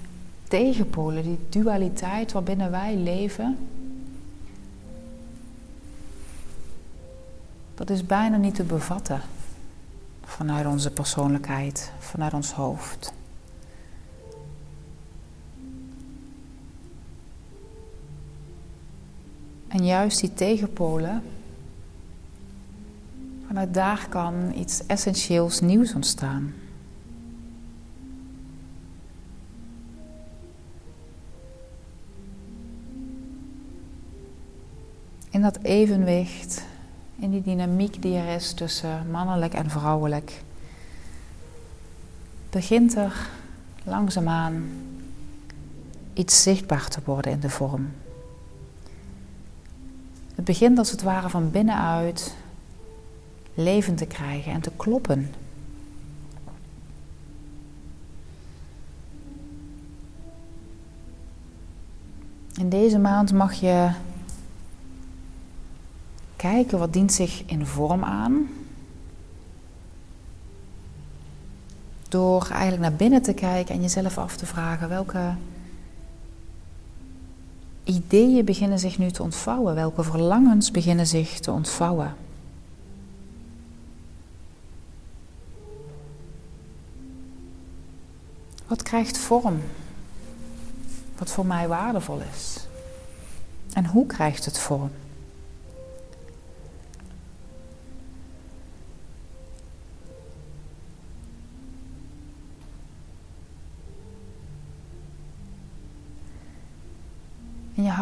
tegenpolen, 0.52 1.22
die 1.22 1.38
dualiteit 1.48 2.32
waarbinnen 2.32 2.70
wij 2.70 2.96
leven, 2.96 3.58
dat 7.74 7.90
is 7.90 8.06
bijna 8.06 8.36
niet 8.36 8.54
te 8.54 8.62
bevatten 8.62 9.20
vanuit 10.24 10.66
onze 10.66 10.90
persoonlijkheid, 10.90 11.92
vanuit 11.98 12.34
ons 12.34 12.52
hoofd. 12.52 13.12
En 19.68 19.84
juist 19.84 20.20
die 20.20 20.34
tegenpolen, 20.34 21.22
vanuit 23.46 23.74
daar 23.74 24.06
kan 24.08 24.52
iets 24.56 24.86
essentieels 24.86 25.60
nieuws 25.60 25.94
ontstaan. 25.94 26.62
In 35.42 35.48
dat 35.52 35.62
evenwicht, 35.62 36.64
in 37.18 37.31
die 37.31 37.42
dynamiek 37.42 38.02
die 38.02 38.16
er 38.16 38.35
is 38.35 38.52
tussen 38.52 39.11
mannelijk 39.11 39.55
en 39.55 39.70
vrouwelijk, 39.70 40.42
begint 42.50 42.96
er 42.96 43.28
langzaamaan 43.85 44.70
iets 46.12 46.42
zichtbaar 46.42 46.88
te 46.88 47.00
worden 47.05 47.33
in 47.33 47.40
de 47.40 47.50
vorm. 47.50 47.90
Het 50.35 50.44
begint 50.44 50.78
als 50.78 50.90
het 50.90 51.02
ware 51.02 51.28
van 51.28 51.50
binnenuit 51.50 52.35
leven 53.55 53.94
te 53.94 54.07
krijgen 54.07 54.52
en 54.52 54.61
te 54.61 54.72
kloppen. 54.76 55.31
In 62.55 62.68
deze 62.68 62.98
maand 62.98 63.33
mag 63.33 63.52
je 63.52 63.90
kijken 66.42 66.78
wat 66.78 66.92
dient 66.92 67.12
zich 67.12 67.42
in 67.46 67.66
vorm 67.66 68.05
aan. 68.05 68.48
Door 72.09 72.48
eigenlijk 72.50 72.83
naar 72.83 72.92
binnen 72.92 73.22
te 73.22 73.33
kijken 73.33 73.74
en 73.74 73.81
jezelf 73.81 74.18
af 74.18 74.37
te 74.37 74.46
vragen 74.46 74.88
welke 74.88 75.35
ideeën 77.85 78.44
beginnen 78.44 78.78
zich 78.78 78.98
nu 78.98 79.11
te 79.11 79.22
ontvouwen, 79.22 79.74
welke 79.74 80.02
verlangens 80.02 80.70
beginnen 80.70 81.07
zich 81.07 81.40
te 81.40 81.50
ontvouwen. 81.50 82.14
Wat 88.66 88.83
krijgt 88.83 89.18
vorm? 89.18 89.61
Wat 91.18 91.31
voor 91.31 91.46
mij 91.46 91.68
waardevol 91.68 92.20
is. 92.35 92.66
En 93.72 93.87
hoe 93.87 94.07
krijgt 94.07 94.44
het 94.44 94.59
vorm? 94.59 94.90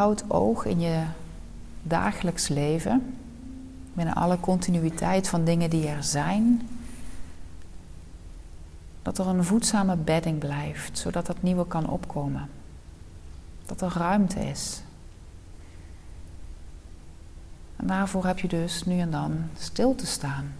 Houdt 0.00 0.24
oog 0.30 0.64
in 0.64 0.80
je 0.80 1.04
dagelijks 1.82 2.48
leven, 2.48 3.16
binnen 3.92 4.14
alle 4.14 4.40
continuïteit 4.40 5.28
van 5.28 5.44
dingen 5.44 5.70
die 5.70 5.88
er 5.88 6.04
zijn, 6.04 6.68
dat 9.02 9.18
er 9.18 9.26
een 9.26 9.44
voedzame 9.44 9.96
bedding 9.96 10.38
blijft, 10.38 10.98
zodat 10.98 11.26
het 11.26 11.42
nieuwe 11.42 11.66
kan 11.66 11.88
opkomen. 11.88 12.48
Dat 13.66 13.80
er 13.80 13.92
ruimte 13.96 14.40
is. 14.40 14.82
En 17.76 17.86
daarvoor 17.86 18.26
heb 18.26 18.38
je 18.38 18.48
dus 18.48 18.84
nu 18.84 18.98
en 18.98 19.10
dan 19.10 19.38
stil 19.58 19.94
te 19.94 20.06
staan, 20.06 20.52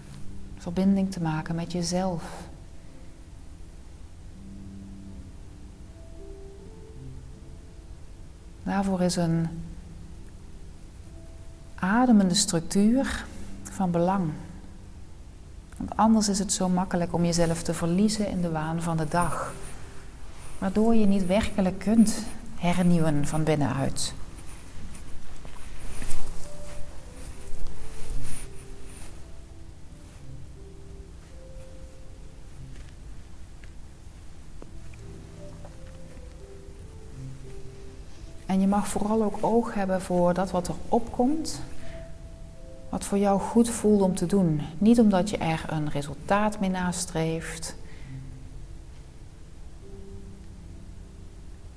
verbinding 0.59 1.13
te 1.13 1.23
maken 1.23 1.55
met 1.55 1.73
jezelf. 1.73 2.49
Daarvoor 8.63 9.01
is 9.01 9.17
een 9.17 9.49
ademende 11.75 12.35
structuur 12.35 13.25
van 13.63 13.91
belang. 13.91 14.31
Want 15.77 15.97
anders 15.97 16.29
is 16.29 16.39
het 16.39 16.53
zo 16.53 16.69
makkelijk 16.69 17.13
om 17.13 17.25
jezelf 17.25 17.63
te 17.63 17.75
verliezen 17.75 18.29
in 18.29 18.41
de 18.41 18.51
waan 18.51 18.83
van 18.83 18.97
de 18.97 19.09
dag, 19.09 19.55
waardoor 20.59 20.95
je 20.95 21.07
niet 21.07 21.27
werkelijk 21.27 21.79
kunt 21.79 22.23
hernieuwen 22.57 23.27
van 23.27 23.45
binnenuit. 23.45 24.15
En 38.61 38.67
je 38.67 38.73
mag 38.73 38.89
vooral 38.89 39.23
ook 39.23 39.39
oog 39.41 39.75
hebben 39.75 40.01
voor 40.01 40.35
dat 40.35 40.51
wat 40.51 40.69
er 40.69 40.75
opkomt, 40.89 41.63
wat 42.89 43.05
voor 43.05 43.19
jou 43.19 43.41
goed 43.41 43.71
voelt 43.71 44.01
om 44.01 44.15
te 44.15 44.27
doen. 44.27 44.61
Niet 44.79 45.01
omdat 45.01 45.31
je 45.31 45.37
er 45.37 45.65
een 45.69 45.91
resultaat 45.91 46.61
mee 46.61 46.71
nastreeft, 46.71 47.75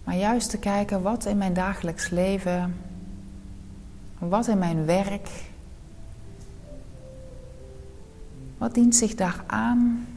maar 0.04 0.16
juist 0.16 0.50
te 0.50 0.58
kijken 0.58 1.02
wat 1.02 1.26
in 1.26 1.38
mijn 1.38 1.54
dagelijks 1.54 2.10
leven, 2.10 2.76
wat 4.20 4.48
in 4.48 4.58
mijn 4.58 4.86
werk, 4.86 5.30
wat 8.58 8.74
dient 8.74 8.96
zich 8.96 9.16
daar 9.16 9.44
aan, 9.48 10.08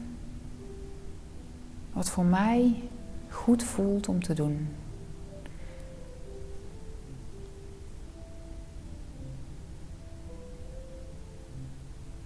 wat 1.93 2.09
voor 2.09 2.25
mij 2.25 2.83
goed 3.29 3.63
voelt 3.63 4.07
om 4.07 4.23
te 4.23 4.33
doen. 4.33 4.76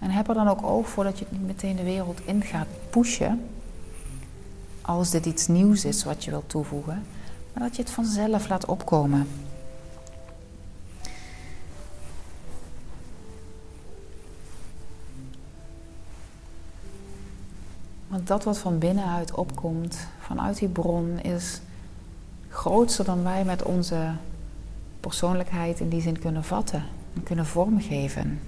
En 0.02 0.10
heb 0.10 0.28
er 0.28 0.34
dan 0.34 0.48
ook 0.48 0.62
oog 0.62 0.88
voor 0.88 1.04
dat 1.04 1.18
je 1.18 1.26
niet 1.28 1.46
meteen 1.46 1.76
de 1.76 1.82
wereld 1.82 2.20
in 2.24 2.42
gaat 2.42 2.66
pushen. 2.90 3.48
Als 4.80 5.10
dit 5.10 5.26
iets 5.26 5.46
nieuws 5.46 5.84
is 5.84 6.04
wat 6.04 6.24
je 6.24 6.30
wilt 6.30 6.48
toevoegen. 6.48 7.02
Maar 7.52 7.62
dat 7.62 7.76
je 7.76 7.82
het 7.82 7.90
vanzelf 7.90 8.48
laat 8.48 8.64
opkomen. 8.64 9.28
Want 18.08 18.26
dat 18.26 18.44
wat 18.44 18.58
van 18.58 18.78
binnenuit 18.78 19.34
opkomt, 19.34 20.06
vanuit 20.20 20.58
die 20.58 20.68
bron, 20.68 21.18
is 21.18 21.60
groter 22.48 23.04
dan 23.04 23.22
wij 23.22 23.44
met 23.44 23.62
onze 23.62 24.10
persoonlijkheid 25.00 25.80
in 25.80 25.88
die 25.88 26.00
zin 26.00 26.18
kunnen 26.18 26.44
vatten 26.44 26.82
en 27.14 27.22
kunnen 27.22 27.46
vormgeven. 27.46 28.40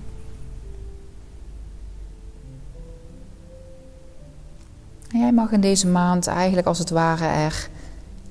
Jij 5.24 5.32
mag 5.32 5.52
in 5.52 5.60
deze 5.60 5.86
maand 5.86 6.26
eigenlijk 6.26 6.66
als 6.66 6.78
het 6.78 6.90
ware 6.90 7.24
er 7.24 7.68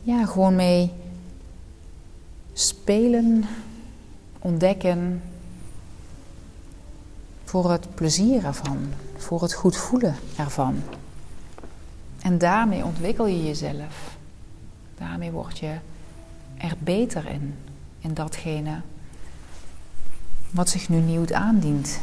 ja, 0.01 0.25
gewoon 0.25 0.56
mee 0.56 0.91
spelen, 2.53 3.45
ontdekken. 4.39 5.21
Voor 7.43 7.71
het 7.71 7.95
plezier 7.95 8.45
ervan, 8.45 8.77
voor 9.17 9.41
het 9.41 9.53
goed 9.53 9.75
voelen 9.75 10.15
ervan. 10.38 10.75
En 12.21 12.38
daarmee 12.38 12.86
ontwikkel 12.86 13.25
je 13.25 13.43
jezelf. 13.43 14.17
Daarmee 14.97 15.32
word 15.32 15.60
je 15.60 15.75
er 16.58 16.75
beter 16.79 17.25
in, 17.27 17.56
in 17.99 18.13
datgene 18.13 18.82
wat 20.49 20.69
zich 20.69 20.89
nu 20.89 20.99
nieuw 20.99 21.34
aandient. 21.34 21.99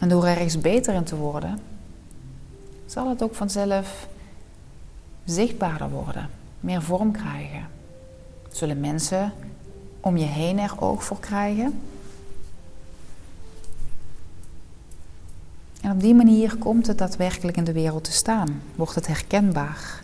En 0.00 0.08
door 0.08 0.26
ergens 0.26 0.60
beter 0.60 0.94
in 0.94 1.04
te 1.04 1.16
worden, 1.16 1.58
zal 2.86 3.08
het 3.08 3.22
ook 3.22 3.34
vanzelf 3.34 4.08
zichtbaarder 5.24 5.90
worden, 5.90 6.30
meer 6.60 6.82
vorm 6.82 7.12
krijgen. 7.12 7.68
Zullen 8.50 8.80
mensen 8.80 9.32
om 10.00 10.16
je 10.16 10.24
heen 10.24 10.58
er 10.58 10.80
oog 10.80 11.04
voor 11.04 11.20
krijgen? 11.20 11.80
En 15.80 15.90
op 15.90 16.00
die 16.00 16.14
manier 16.14 16.56
komt 16.56 16.86
het 16.86 16.98
daadwerkelijk 16.98 17.56
in 17.56 17.64
de 17.64 17.72
wereld 17.72 18.04
te 18.04 18.12
staan, 18.12 18.62
wordt 18.74 18.94
het 18.94 19.06
herkenbaar. 19.06 20.02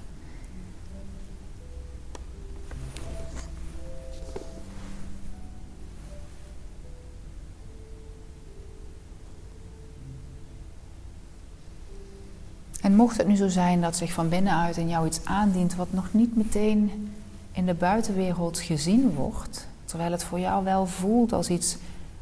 En 12.86 12.94
mocht 12.94 13.16
het 13.16 13.26
nu 13.26 13.36
zo 13.36 13.48
zijn 13.48 13.80
dat 13.80 13.96
zich 13.96 14.12
van 14.12 14.28
binnenuit 14.28 14.76
in 14.76 14.88
jou 14.88 15.06
iets 15.06 15.20
aandient 15.24 15.74
wat 15.74 15.92
nog 15.92 16.08
niet 16.10 16.36
meteen 16.36 17.10
in 17.52 17.66
de 17.66 17.74
buitenwereld 17.74 18.58
gezien 18.58 19.14
wordt, 19.14 19.66
terwijl 19.84 20.12
het 20.12 20.24
voor 20.24 20.40
jou 20.40 20.64
wel 20.64 20.86
voelt 20.86 21.32
als 21.32 21.48
iets 21.48 21.76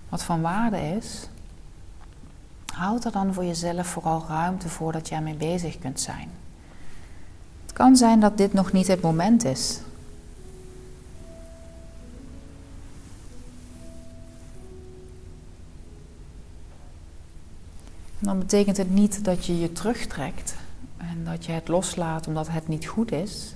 wat 0.08 0.22
van 0.22 0.40
waarde 0.40 0.76
is, 0.76 1.28
houd 2.74 3.04
er 3.04 3.12
dan 3.12 3.34
voor 3.34 3.44
jezelf 3.44 3.86
vooral 3.86 4.24
ruimte 4.28 4.68
voor 4.68 4.92
dat 4.92 5.08
je 5.08 5.14
ermee 5.14 5.34
bezig 5.34 5.78
kunt 5.78 6.00
zijn. 6.00 6.28
Het 7.62 7.72
kan 7.72 7.96
zijn 7.96 8.20
dat 8.20 8.36
dit 8.36 8.52
nog 8.52 8.72
niet 8.72 8.86
het 8.86 9.00
moment 9.00 9.44
is. 9.44 9.80
Dan 18.24 18.38
betekent 18.38 18.76
het 18.76 18.90
niet 18.90 19.24
dat 19.24 19.46
je 19.46 19.58
je 19.58 19.72
terugtrekt 19.72 20.56
en 20.96 21.24
dat 21.24 21.44
je 21.44 21.52
het 21.52 21.68
loslaat 21.68 22.26
omdat 22.26 22.48
het 22.48 22.68
niet 22.68 22.86
goed 22.86 23.12
is. 23.12 23.54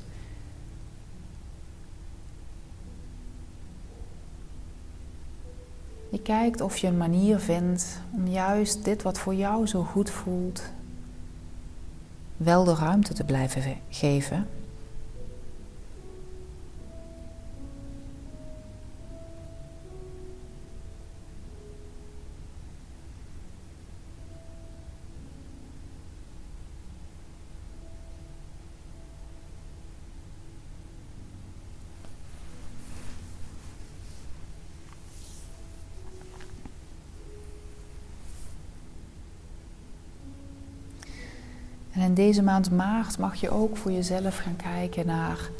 Je 6.11 6.21
kijkt 6.23 6.61
of 6.61 6.77
je 6.77 6.87
een 6.87 6.97
manier 6.97 7.39
vindt 7.39 8.01
om 8.11 8.27
juist 8.27 8.85
dit 8.85 9.03
wat 9.03 9.19
voor 9.19 9.35
jou 9.35 9.67
zo 9.67 9.83
goed 9.83 10.11
voelt, 10.11 10.63
wel 12.37 12.65
de 12.65 12.75
ruimte 12.75 13.15
te 13.15 13.25
blijven 13.25 13.77
geven. 13.89 14.47
En 41.93 42.01
in 42.01 42.15
deze 42.15 42.43
maand 42.43 42.71
maart 42.71 43.19
mag 43.19 43.35
je 43.35 43.51
ook 43.51 43.77
voor 43.77 43.93
jezelf 43.93 44.39
gaan 44.39 44.57
kijken 44.57 45.07
naar 45.07 45.51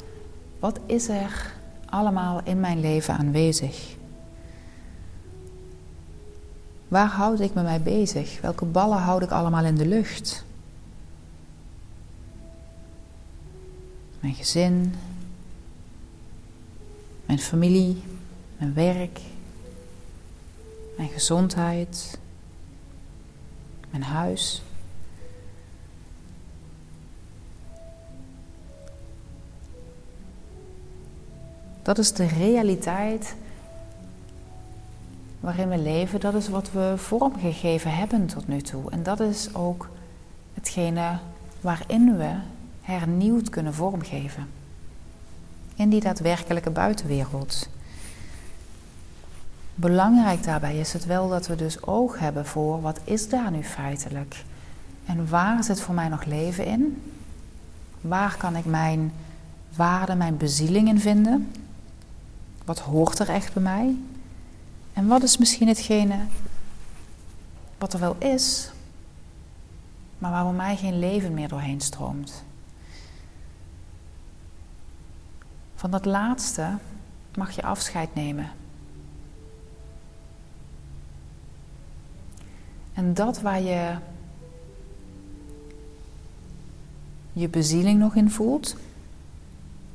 wat 0.59 0.79
is 0.85 1.09
er 1.09 1.53
allemaal 1.85 2.41
in 2.43 2.59
mijn 2.59 2.79
leven 2.79 3.13
aanwezig? 3.17 3.97
Waar 6.87 7.07
houd 7.07 7.39
ik 7.39 7.53
me 7.53 7.61
mee 7.61 7.79
bezig? 7.79 8.41
Welke 8.41 8.65
ballen 8.65 8.97
houd 8.97 9.21
ik 9.21 9.31
allemaal 9.31 9.65
in 9.65 9.75
de 9.75 9.87
lucht? 9.87 10.45
Mijn 14.19 14.33
gezin, 14.33 14.93
mijn 17.25 17.39
familie, 17.39 18.03
mijn 18.57 18.73
werk, 18.73 19.19
mijn 20.97 21.09
gezondheid, 21.09 22.19
mijn 23.89 24.03
huis. 24.03 24.61
Dat 31.89 31.97
is 31.97 32.13
de 32.13 32.27
realiteit 32.27 33.35
waarin 35.39 35.69
we 35.69 35.77
leven. 35.77 36.19
Dat 36.19 36.33
is 36.33 36.49
wat 36.49 36.71
we 36.71 36.93
vormgegeven 36.97 37.95
hebben 37.95 38.25
tot 38.25 38.47
nu 38.47 38.61
toe. 38.61 38.91
En 38.91 39.03
dat 39.03 39.19
is 39.19 39.55
ook 39.55 39.89
hetgene 40.53 41.17
waarin 41.61 42.17
we 42.17 42.31
hernieuwd 42.81 43.49
kunnen 43.49 43.73
vormgeven. 43.73 44.47
In 45.75 45.89
die 45.89 46.01
daadwerkelijke 46.01 46.69
buitenwereld. 46.69 47.69
Belangrijk 49.75 50.43
daarbij 50.43 50.77
is 50.77 50.93
het 50.93 51.05
wel 51.05 51.29
dat 51.29 51.47
we 51.47 51.55
dus 51.55 51.83
oog 51.83 52.19
hebben 52.19 52.45
voor 52.45 52.81
wat 52.81 52.99
is 53.03 53.29
daar 53.29 53.51
nu 53.51 53.63
feitelijk? 53.63 54.43
En 55.05 55.29
waar 55.29 55.63
zit 55.63 55.81
voor 55.81 55.95
mij 55.95 56.07
nog 56.07 56.23
leven 56.23 56.65
in? 56.65 57.01
Waar 58.01 58.37
kan 58.37 58.55
ik 58.55 58.65
mijn 58.65 59.13
waarde, 59.75 60.15
mijn 60.15 60.37
bezieling 60.37 60.87
in 60.87 60.99
vinden? 60.99 61.47
Wat 62.69 62.79
hoort 62.79 63.19
er 63.19 63.29
echt 63.29 63.53
bij 63.53 63.63
mij? 63.63 63.95
En 64.93 65.07
wat 65.07 65.23
is 65.23 65.37
misschien 65.37 65.67
hetgene 65.67 66.25
wat 67.77 67.93
er 67.93 67.99
wel 67.99 68.15
is, 68.19 68.71
maar 70.17 70.31
waar 70.31 70.43
bij 70.43 70.53
mij 70.53 70.75
geen 70.75 70.99
leven 70.99 71.33
meer 71.33 71.47
doorheen 71.47 71.81
stroomt? 71.81 72.43
Van 75.75 75.91
dat 75.91 76.05
laatste 76.05 76.77
mag 77.35 77.51
je 77.51 77.63
afscheid 77.63 78.15
nemen. 78.15 78.51
En 82.93 83.13
dat 83.13 83.41
waar 83.41 83.61
je 83.61 83.95
je 87.33 87.47
bezieling 87.47 87.99
nog 87.99 88.15
in 88.15 88.29
voelt, 88.31 88.75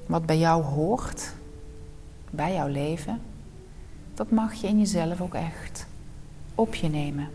wat 0.07 0.27
bij 0.27 0.39
jou 0.39 0.63
hoort, 0.63 1.33
bij 2.35 2.55
jouw 2.55 2.69
leven, 2.69 3.21
dat 4.15 4.31
mag 4.31 4.55
je 4.55 4.67
in 4.67 4.79
jezelf 4.79 5.21
ook 5.21 5.35
echt 5.35 5.87
op 6.55 6.75
je 6.75 6.89
nemen. 6.89 7.29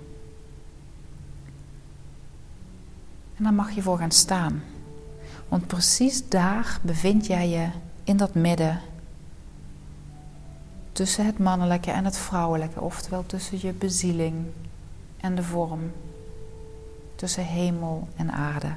En 3.35 3.43
daar 3.43 3.53
mag 3.53 3.71
je 3.71 3.81
voor 3.81 3.97
gaan 3.97 4.11
staan. 4.11 4.63
Want 5.47 5.67
precies 5.67 6.29
daar 6.29 6.79
bevind 6.81 7.25
jij 7.25 7.49
je 7.49 7.67
in 8.03 8.17
dat 8.17 8.33
midden 8.33 8.81
tussen 10.91 11.25
het 11.25 11.39
mannelijke 11.39 11.91
en 11.91 12.05
het 12.05 12.17
vrouwelijke, 12.17 12.81
oftewel 12.81 13.25
tussen 13.25 13.57
je 13.61 13.73
bezieling 13.73 14.45
en 15.17 15.35
de 15.35 15.43
vorm, 15.43 15.91
tussen 17.15 17.45
hemel 17.45 18.07
en 18.15 18.31
aarde. 18.31 18.71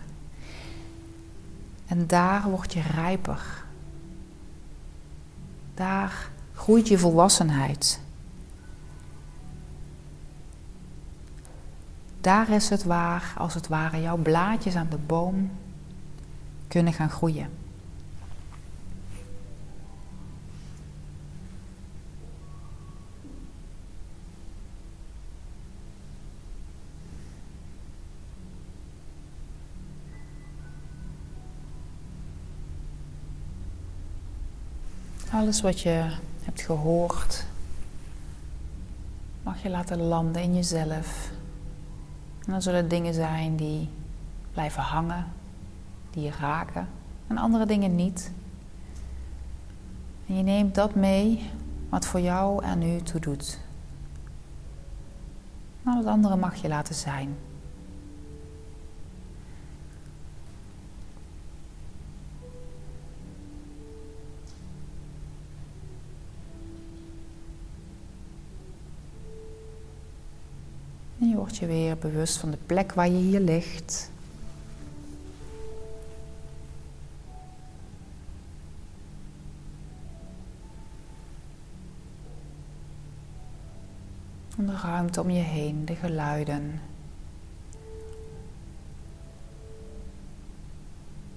En 1.86 2.06
daar 2.06 2.50
word 2.50 2.72
je 2.72 2.80
rijper 2.80 3.61
daar 5.74 6.30
groeit 6.54 6.88
je 6.88 6.98
volwassenheid. 6.98 8.00
Daar 12.20 12.50
is 12.50 12.68
het 12.68 12.84
waar, 12.84 13.34
als 13.36 13.54
het 13.54 13.68
ware, 13.68 14.00
jouw 14.00 14.16
blaadjes 14.16 14.74
aan 14.74 14.88
de 14.90 14.98
boom 15.06 15.50
kunnen 16.68 16.92
gaan 16.92 17.10
groeien. 17.10 17.61
Alles 35.32 35.60
wat 35.60 35.80
je 35.80 36.10
hebt 36.42 36.60
gehoord, 36.60 37.46
mag 39.42 39.62
je 39.62 39.70
laten 39.70 40.00
landen 40.00 40.42
in 40.42 40.54
jezelf. 40.54 41.30
En 42.44 42.52
dan 42.52 42.62
zullen 42.62 42.88
dingen 42.88 43.14
zijn 43.14 43.56
die 43.56 43.88
blijven 44.52 44.82
hangen, 44.82 45.26
die 46.10 46.22
je 46.22 46.30
raken, 46.40 46.88
en 47.26 47.38
andere 47.38 47.66
dingen 47.66 47.94
niet. 47.94 48.32
En 50.26 50.36
je 50.36 50.42
neemt 50.42 50.74
dat 50.74 50.94
mee 50.94 51.50
wat 51.88 52.06
voor 52.06 52.20
jou 52.20 52.64
en 52.64 52.78
nu 52.78 53.02
toe 53.02 53.20
doet. 53.20 53.58
Maar 55.82 55.96
het 55.96 56.06
andere 56.06 56.36
mag 56.36 56.54
je 56.54 56.68
laten 56.68 56.94
zijn. 56.94 57.36
Je 71.38 71.58
je 71.58 71.66
weer 71.66 71.98
bewust 71.98 72.36
van 72.36 72.50
de 72.50 72.58
plek 72.66 72.92
waar 72.92 73.08
je 73.08 73.16
hier 73.16 73.40
ligt. 73.40 74.10
En 84.58 84.66
de 84.66 84.76
ruimte 84.76 85.20
om 85.20 85.30
je 85.30 85.42
heen, 85.42 85.84
de 85.84 85.94
geluiden. 85.94 86.80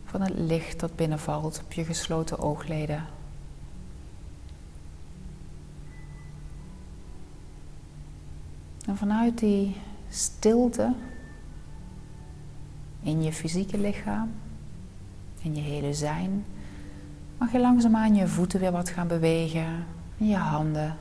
Van 0.05 0.21
het 0.21 0.33
licht 0.33 0.79
dat 0.79 0.95
binnenvalt 0.95 1.61
op 1.63 1.73
je 1.73 1.83
gesloten 1.83 2.39
oogleden. 2.39 3.14
En 8.87 8.97
vanuit 8.97 9.39
die 9.39 9.75
stilte 10.09 10.93
in 13.01 13.23
je 13.23 13.33
fysieke 13.33 13.77
lichaam, 13.77 14.31
in 15.41 15.55
je 15.55 15.61
hele 15.61 15.93
zijn, 15.93 16.45
mag 17.37 17.51
je 17.51 17.59
langzaamaan 17.59 18.15
je 18.15 18.27
voeten 18.27 18.59
weer 18.59 18.71
wat 18.71 18.89
gaan 18.89 19.07
bewegen, 19.07 19.85
en 20.19 20.27
je 20.27 20.35
handen. 20.35 20.97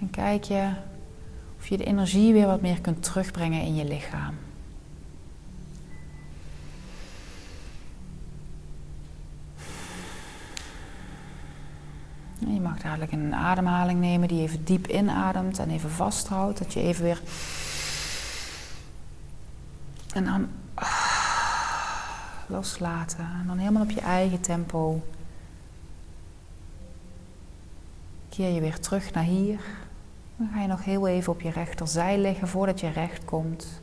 En 0.00 0.10
kijk 0.10 0.44
je 0.44 0.72
of 1.58 1.66
je 1.66 1.76
de 1.76 1.84
energie 1.84 2.32
weer 2.32 2.46
wat 2.46 2.60
meer 2.60 2.80
kunt 2.80 3.02
terugbrengen 3.02 3.62
in 3.62 3.74
je 3.74 3.84
lichaam. 3.84 4.34
Je 12.38 12.59
mag 12.70 12.82
dadelijk 12.82 13.12
een 13.12 13.34
ademhaling 13.34 14.00
nemen 14.00 14.28
die 14.28 14.40
even 14.40 14.64
diep 14.64 14.86
inademt 14.86 15.58
en 15.58 15.70
even 15.70 15.90
vasthoudt. 15.90 16.58
Dat 16.58 16.72
je 16.72 16.80
even 16.80 17.04
weer 17.04 17.20
En 20.14 20.24
dan 20.24 20.48
ah, 20.74 22.08
loslaten. 22.46 23.28
En 23.40 23.46
dan 23.46 23.58
helemaal 23.58 23.82
op 23.82 23.90
je 23.90 24.00
eigen 24.00 24.40
tempo. 24.40 25.02
Keer 28.28 28.48
je 28.48 28.60
weer 28.60 28.80
terug 28.80 29.12
naar 29.12 29.24
hier. 29.24 29.60
Dan 30.36 30.50
ga 30.54 30.60
je 30.60 30.68
nog 30.68 30.84
heel 30.84 31.06
even 31.06 31.32
op 31.32 31.40
je 31.40 31.50
rechterzij 31.50 32.18
liggen 32.18 32.48
voordat 32.48 32.80
je 32.80 32.88
recht 32.88 33.24
komt. 33.24 33.80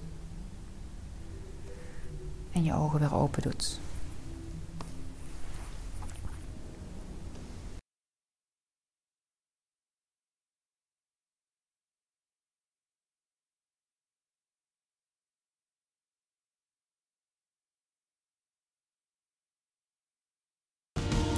En 2.52 2.64
je 2.64 2.74
ogen 2.74 3.00
weer 3.00 3.16
open 3.16 3.42
doet. 3.42 3.80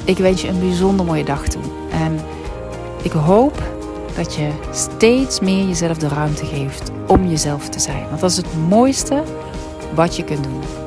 Ik 0.10 0.18
wens 0.18 0.42
je 0.42 0.48
een 0.48 0.60
bijzonder 0.60 1.06
mooie 1.06 1.24
dag 1.24 1.48
toe. 1.48 1.62
En 1.92 2.20
ik 3.02 3.12
hoop 3.12 3.64
dat 4.16 4.36
je 4.36 4.50
steeds 4.72 5.40
meer 5.40 5.66
jezelf 5.66 5.98
de 5.98 6.08
ruimte 6.08 6.46
geeft 6.46 6.92
om 7.08 7.28
jezelf 7.28 7.70
te 7.70 7.80
zijn. 7.80 8.06
Want 8.10 8.22
dat 8.22 8.30
is 8.30 8.38
het 8.38 8.58
mooiste 8.70 9.24
wat 9.94 10.16
je 10.16 10.24
kunt 10.24 10.44
doen. 10.44 10.79